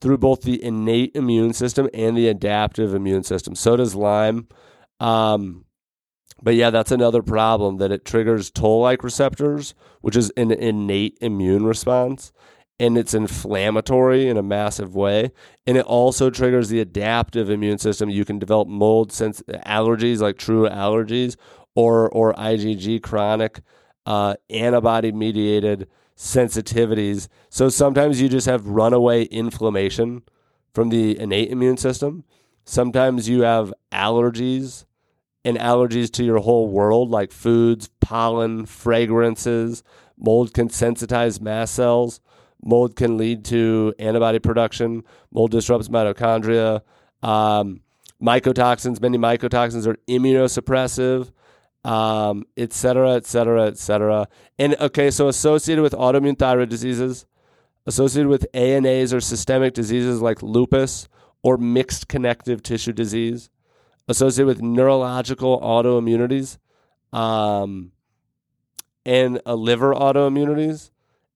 through 0.00 0.18
both 0.18 0.42
the 0.42 0.62
innate 0.62 1.12
immune 1.14 1.54
system 1.54 1.88
and 1.94 2.16
the 2.16 2.28
adaptive 2.28 2.94
immune 2.94 3.22
system. 3.22 3.54
So 3.54 3.76
does 3.76 3.94
Lyme. 3.94 4.48
Um, 5.00 5.64
but 6.42 6.54
yeah, 6.54 6.68
that's 6.68 6.92
another 6.92 7.22
problem 7.22 7.78
that 7.78 7.92
it 7.92 8.04
triggers 8.04 8.50
toll 8.50 8.82
like 8.82 9.02
receptors, 9.02 9.74
which 10.02 10.16
is 10.16 10.30
an 10.36 10.50
innate 10.52 11.16
immune 11.22 11.64
response. 11.64 12.30
And 12.78 12.98
it's 12.98 13.14
inflammatory 13.14 14.28
in 14.28 14.36
a 14.36 14.42
massive 14.42 14.94
way. 14.94 15.30
And 15.66 15.78
it 15.78 15.86
also 15.86 16.28
triggers 16.28 16.68
the 16.68 16.80
adaptive 16.80 17.48
immune 17.48 17.78
system. 17.78 18.10
You 18.10 18.24
can 18.26 18.38
develop 18.38 18.68
mold 18.68 19.12
sense 19.12 19.42
allergies, 19.66 20.20
like 20.20 20.36
true 20.36 20.68
allergies, 20.68 21.36
or, 21.74 22.10
or 22.10 22.34
IgG 22.34 23.02
chronic 23.02 23.60
uh, 24.04 24.34
antibody 24.50 25.10
mediated 25.12 25.88
sensitivities. 26.16 27.28
So 27.50 27.68
sometimes 27.68 28.20
you 28.20 28.28
just 28.28 28.46
have 28.46 28.66
runaway 28.66 29.24
inflammation 29.24 30.22
from 30.72 30.88
the 30.88 31.18
innate 31.18 31.50
immune 31.50 31.76
system. 31.76 32.24
Sometimes 32.64 33.28
you 33.28 33.42
have 33.42 33.72
allergies 33.92 34.84
and 35.44 35.56
allergies 35.56 36.10
to 36.12 36.24
your 36.24 36.38
whole 36.38 36.68
world, 36.68 37.10
like 37.10 37.32
foods, 37.32 37.88
pollen, 38.00 38.66
fragrances. 38.66 39.82
Mold 40.18 40.52
can 40.52 40.68
sensitize 40.68 41.40
mast 41.40 41.74
cells. 41.74 42.20
Mold 42.66 42.96
can 42.96 43.16
lead 43.16 43.44
to 43.46 43.94
antibody 43.98 44.38
production. 44.38 45.04
Mold 45.32 45.52
disrupts 45.52 45.88
mitochondria. 45.88 46.82
Um, 47.22 47.80
mycotoxins, 48.20 49.00
many 49.00 49.16
mycotoxins 49.16 49.86
are 49.86 49.96
immunosuppressive 50.08 51.30
um, 51.86 52.44
et 52.56 52.72
cetera, 52.72 53.12
et 53.12 53.24
cetera, 53.24 53.66
et 53.66 53.78
cetera. 53.78 54.28
And 54.58 54.74
okay, 54.80 55.10
so 55.10 55.28
associated 55.28 55.82
with 55.82 55.92
autoimmune 55.92 56.36
thyroid 56.36 56.68
diseases, 56.68 57.26
associated 57.86 58.28
with 58.28 58.44
ANAs 58.52 59.14
or 59.14 59.20
systemic 59.20 59.72
diseases 59.72 60.20
like 60.20 60.42
lupus 60.42 61.08
or 61.44 61.56
mixed 61.56 62.08
connective 62.08 62.60
tissue 62.60 62.92
disease, 62.92 63.50
associated 64.08 64.48
with 64.48 64.62
neurological 64.62 65.60
autoimmunities, 65.60 66.58
um, 67.12 67.92
and 69.04 69.40
a 69.46 69.54
liver 69.54 69.94
autoimmunities, 69.94 70.90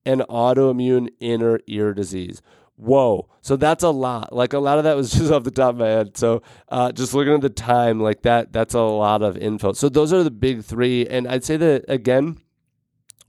and 0.04 0.22
autoimmune 0.22 1.08
inner 1.20 1.60
ear 1.66 1.92
disease. 1.94 2.42
Whoa. 2.76 3.28
So 3.42 3.56
that's 3.56 3.84
a 3.84 3.90
lot. 3.90 4.32
Like 4.34 4.54
a 4.54 4.58
lot 4.58 4.78
of 4.78 4.84
that 4.84 4.96
was 4.96 5.10
just 5.18 5.30
off 5.30 5.44
the 5.44 5.50
top 5.50 5.70
of 5.70 5.80
my 5.80 5.88
head. 5.88 6.16
So 6.16 6.42
uh, 6.68 6.92
just 6.92 7.12
looking 7.12 7.34
at 7.34 7.42
the 7.42 7.50
time, 7.50 8.00
like 8.00 8.22
that, 8.22 8.52
that's 8.52 8.74
a 8.74 8.80
lot 8.80 9.22
of 9.22 9.36
info. 9.36 9.72
So 9.72 9.88
those 9.88 10.12
are 10.12 10.24
the 10.24 10.30
big 10.30 10.64
three. 10.64 11.06
And 11.06 11.28
I'd 11.28 11.44
say 11.44 11.56
that 11.58 11.84
again, 11.88 12.38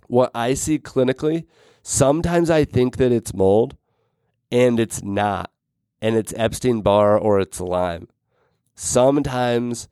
what 0.07 0.31
I 0.33 0.53
see 0.53 0.79
clinically, 0.79 1.45
sometimes 1.83 2.49
I 2.49 2.63
think 2.63 2.97
that 2.97 3.11
it's 3.11 3.33
mold 3.33 3.75
and 4.51 4.79
it's 4.79 5.03
not. 5.03 5.51
And 6.01 6.15
it's 6.15 6.33
Epstein 6.35 6.81
Barr 6.81 7.17
or 7.17 7.39
it's 7.39 7.59
Lyme. 7.59 8.07
Sometimes 8.73 9.87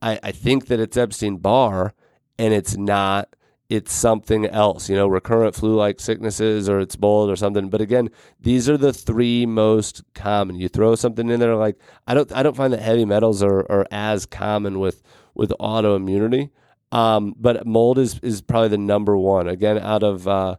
I, 0.00 0.20
I 0.22 0.32
think 0.32 0.66
that 0.66 0.78
it's 0.78 0.96
Epstein 0.96 1.38
Barr 1.38 1.94
and 2.38 2.54
it's 2.54 2.76
not 2.76 3.34
it's 3.68 3.92
something 3.92 4.46
else, 4.46 4.88
you 4.88 4.96
know, 4.96 5.06
recurrent 5.06 5.54
flu 5.54 5.74
like 5.74 6.00
sicknesses 6.00 6.68
or 6.68 6.80
it's 6.80 6.98
mold 6.98 7.28
or 7.28 7.36
something. 7.36 7.68
But 7.68 7.82
again, 7.82 8.08
these 8.40 8.68
are 8.68 8.78
the 8.78 8.94
three 8.94 9.44
most 9.44 10.02
common. 10.14 10.56
You 10.56 10.68
throw 10.68 10.94
something 10.94 11.28
in 11.28 11.38
there 11.38 11.54
like 11.54 11.76
I 12.06 12.14
don't 12.14 12.32
I 12.32 12.42
don't 12.42 12.56
find 12.56 12.72
that 12.72 12.80
heavy 12.80 13.04
metals 13.04 13.42
are, 13.42 13.70
are 13.70 13.86
as 13.90 14.24
common 14.24 14.78
with 14.78 15.02
with 15.34 15.52
autoimmunity. 15.60 16.50
Um, 16.92 17.34
but 17.38 17.66
mold 17.66 17.98
is 17.98 18.18
is 18.20 18.40
probably 18.40 18.68
the 18.68 18.78
number 18.78 19.16
one. 19.16 19.48
Again, 19.48 19.78
out 19.78 20.02
of 20.02 20.26
uh, 20.26 20.56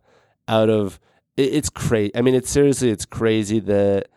out 0.47 0.69
of 0.69 0.99
it, 1.35 1.53
it's 1.53 1.69
crazy. 1.69 2.15
I 2.15 2.21
mean, 2.21 2.35
it's 2.35 2.51
seriously 2.51 2.91
it's 2.91 3.05
crazy 3.05 3.59
that 3.61 4.07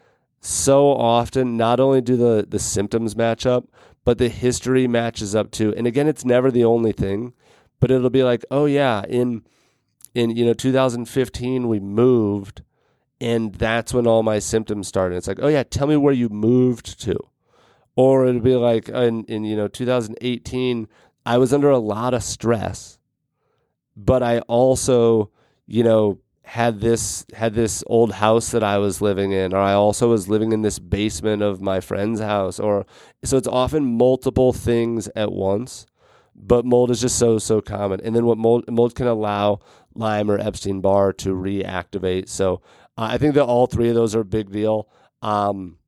so 0.41 0.89
often 0.89 1.57
not 1.57 1.81
only 1.81 2.03
do 2.03 2.17
the 2.17 2.47
the 2.47 2.59
symptoms 2.59 3.17
match 3.17 3.47
up, 3.47 3.69
but 4.05 4.19
the 4.19 4.29
history 4.29 4.87
matches 4.87 5.35
up 5.35 5.51
too. 5.51 5.73
And 5.75 5.87
again, 5.87 6.09
it's 6.09 6.27
never 6.27 6.51
the 6.51 6.65
only 6.65 6.93
thing 6.93 7.33
but 7.83 7.91
it'll 7.91 8.11
be 8.11 8.23
like, 8.23 8.45
oh 8.49 8.67
yeah, 8.67 9.03
in 9.09 9.43
in 10.15 10.31
you 10.31 10.47
know 10.47 10.55
2015 10.55 11.67
we 11.67 11.81
moved, 11.81 12.63
and 13.21 13.57
that's 13.57 13.93
when 13.93 14.07
all 14.07 14.23
my 14.23 14.39
symptoms 14.39 14.87
started. 14.87 15.17
It's 15.17 15.27
like, 15.27 15.41
oh 15.43 15.49
yeah, 15.49 15.65
tell 15.65 15.89
me 15.89 15.97
where 15.97 16.15
you 16.15 16.29
moved 16.29 17.01
to, 17.03 17.19
or 17.97 18.25
it'll 18.25 18.41
be 18.41 18.55
like 18.55 18.89
uh, 18.89 19.01
in 19.01 19.25
in 19.25 19.43
you 19.43 19.57
know 19.57 19.67
2018 19.67 20.87
I 21.27 21.39
was 21.39 21.53
under 21.53 21.71
a 21.71 21.79
lot 21.79 22.15
of 22.15 22.23
stress, 22.23 23.01
but 23.97 24.23
I 24.23 24.39
also 24.43 25.33
you 25.67 25.83
know 25.83 26.21
had 26.45 26.81
this 26.81 27.27
had 27.35 27.55
this 27.55 27.83
old 27.89 28.13
house 28.13 28.53
that 28.53 28.63
I 28.63 28.79
was 28.79 29.03
living 29.03 29.33
in, 29.33 29.53
or 29.53 29.59
I 29.59 29.73
also 29.73 30.09
was 30.09 30.29
living 30.29 30.53
in 30.53 30.63
this 30.63 30.79
basement 30.79 31.43
of 31.43 31.61
my 31.61 31.81
friend's 31.81 32.21
house, 32.21 32.61
or 32.61 32.87
so 33.25 33.37
it's 33.37 33.49
often 33.49 33.99
multiple 33.99 34.53
things 34.53 35.09
at 35.17 35.33
once 35.33 35.85
but 36.35 36.65
mold 36.65 36.91
is 36.91 37.01
just 37.01 37.19
so 37.19 37.39
so 37.39 37.61
common. 37.61 38.01
And 38.03 38.15
then 38.15 38.27
what 38.27 38.39
mold 38.39 38.65
mold 38.71 38.95
can 38.95 39.07
allow 39.07 39.61
Lyme 39.95 40.31
or 40.31 40.39
Epstein 40.39 40.81
Barr 40.81 41.13
to 41.15 41.35
reactivate. 41.35 42.29
So 42.29 42.63
uh, 42.97 43.09
I 43.11 43.19
think 43.19 43.35
that 43.35 43.45
all 43.45 43.67
three 43.67 43.89
of 43.89 43.95
those 43.95 44.15
are 44.15 44.21
a 44.21 44.25
big 44.25 44.51
deal. 44.51 44.89
Um, 45.21 45.79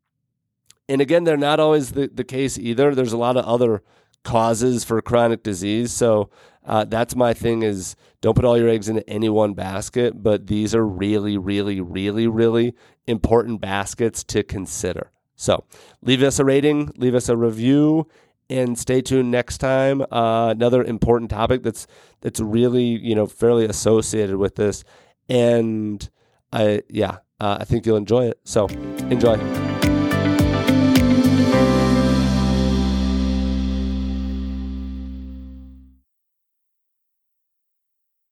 and 0.88 1.00
again, 1.00 1.24
they're 1.24 1.36
not 1.36 1.60
always 1.60 1.92
the, 1.92 2.10
the 2.12 2.24
case 2.24 2.58
either. 2.58 2.94
There's 2.94 3.12
a 3.12 3.18
lot 3.18 3.36
of 3.36 3.44
other 3.46 3.82
causes 4.22 4.84
for 4.84 5.00
chronic 5.00 5.42
disease. 5.42 5.92
So 5.92 6.30
uh, 6.64 6.84
that's 6.84 7.14
my 7.14 7.34
thing 7.34 7.62
is 7.62 7.96
don't 8.20 8.34
put 8.34 8.44
all 8.44 8.58
your 8.58 8.68
eggs 8.68 8.88
into 8.88 9.08
any 9.08 9.28
one 9.28 9.54
basket, 9.54 10.22
but 10.22 10.46
these 10.46 10.74
are 10.74 10.86
really, 10.86 11.36
really, 11.36 11.80
really, 11.80 12.26
really 12.26 12.74
important 13.06 13.60
baskets 13.60 14.24
to 14.24 14.42
consider. 14.42 15.10
So 15.36 15.64
leave 16.00 16.22
us 16.22 16.38
a 16.38 16.44
rating, 16.44 16.90
leave 16.96 17.14
us 17.14 17.28
a 17.28 17.36
review, 17.36 18.08
and 18.50 18.78
stay 18.78 19.00
tuned 19.00 19.30
next 19.30 19.58
time. 19.58 20.02
Uh, 20.10 20.50
another 20.50 20.82
important 20.82 21.30
topic 21.30 21.62
that's 21.62 21.86
that's 22.20 22.40
really 22.40 22.84
you 22.84 23.14
know 23.14 23.26
fairly 23.26 23.64
associated 23.66 24.36
with 24.36 24.56
this, 24.56 24.84
and 25.28 26.08
I 26.52 26.82
yeah 26.88 27.18
uh, 27.40 27.58
I 27.60 27.64
think 27.64 27.86
you'll 27.86 27.96
enjoy 27.96 28.26
it. 28.26 28.40
So 28.44 28.66
enjoy. 29.10 29.83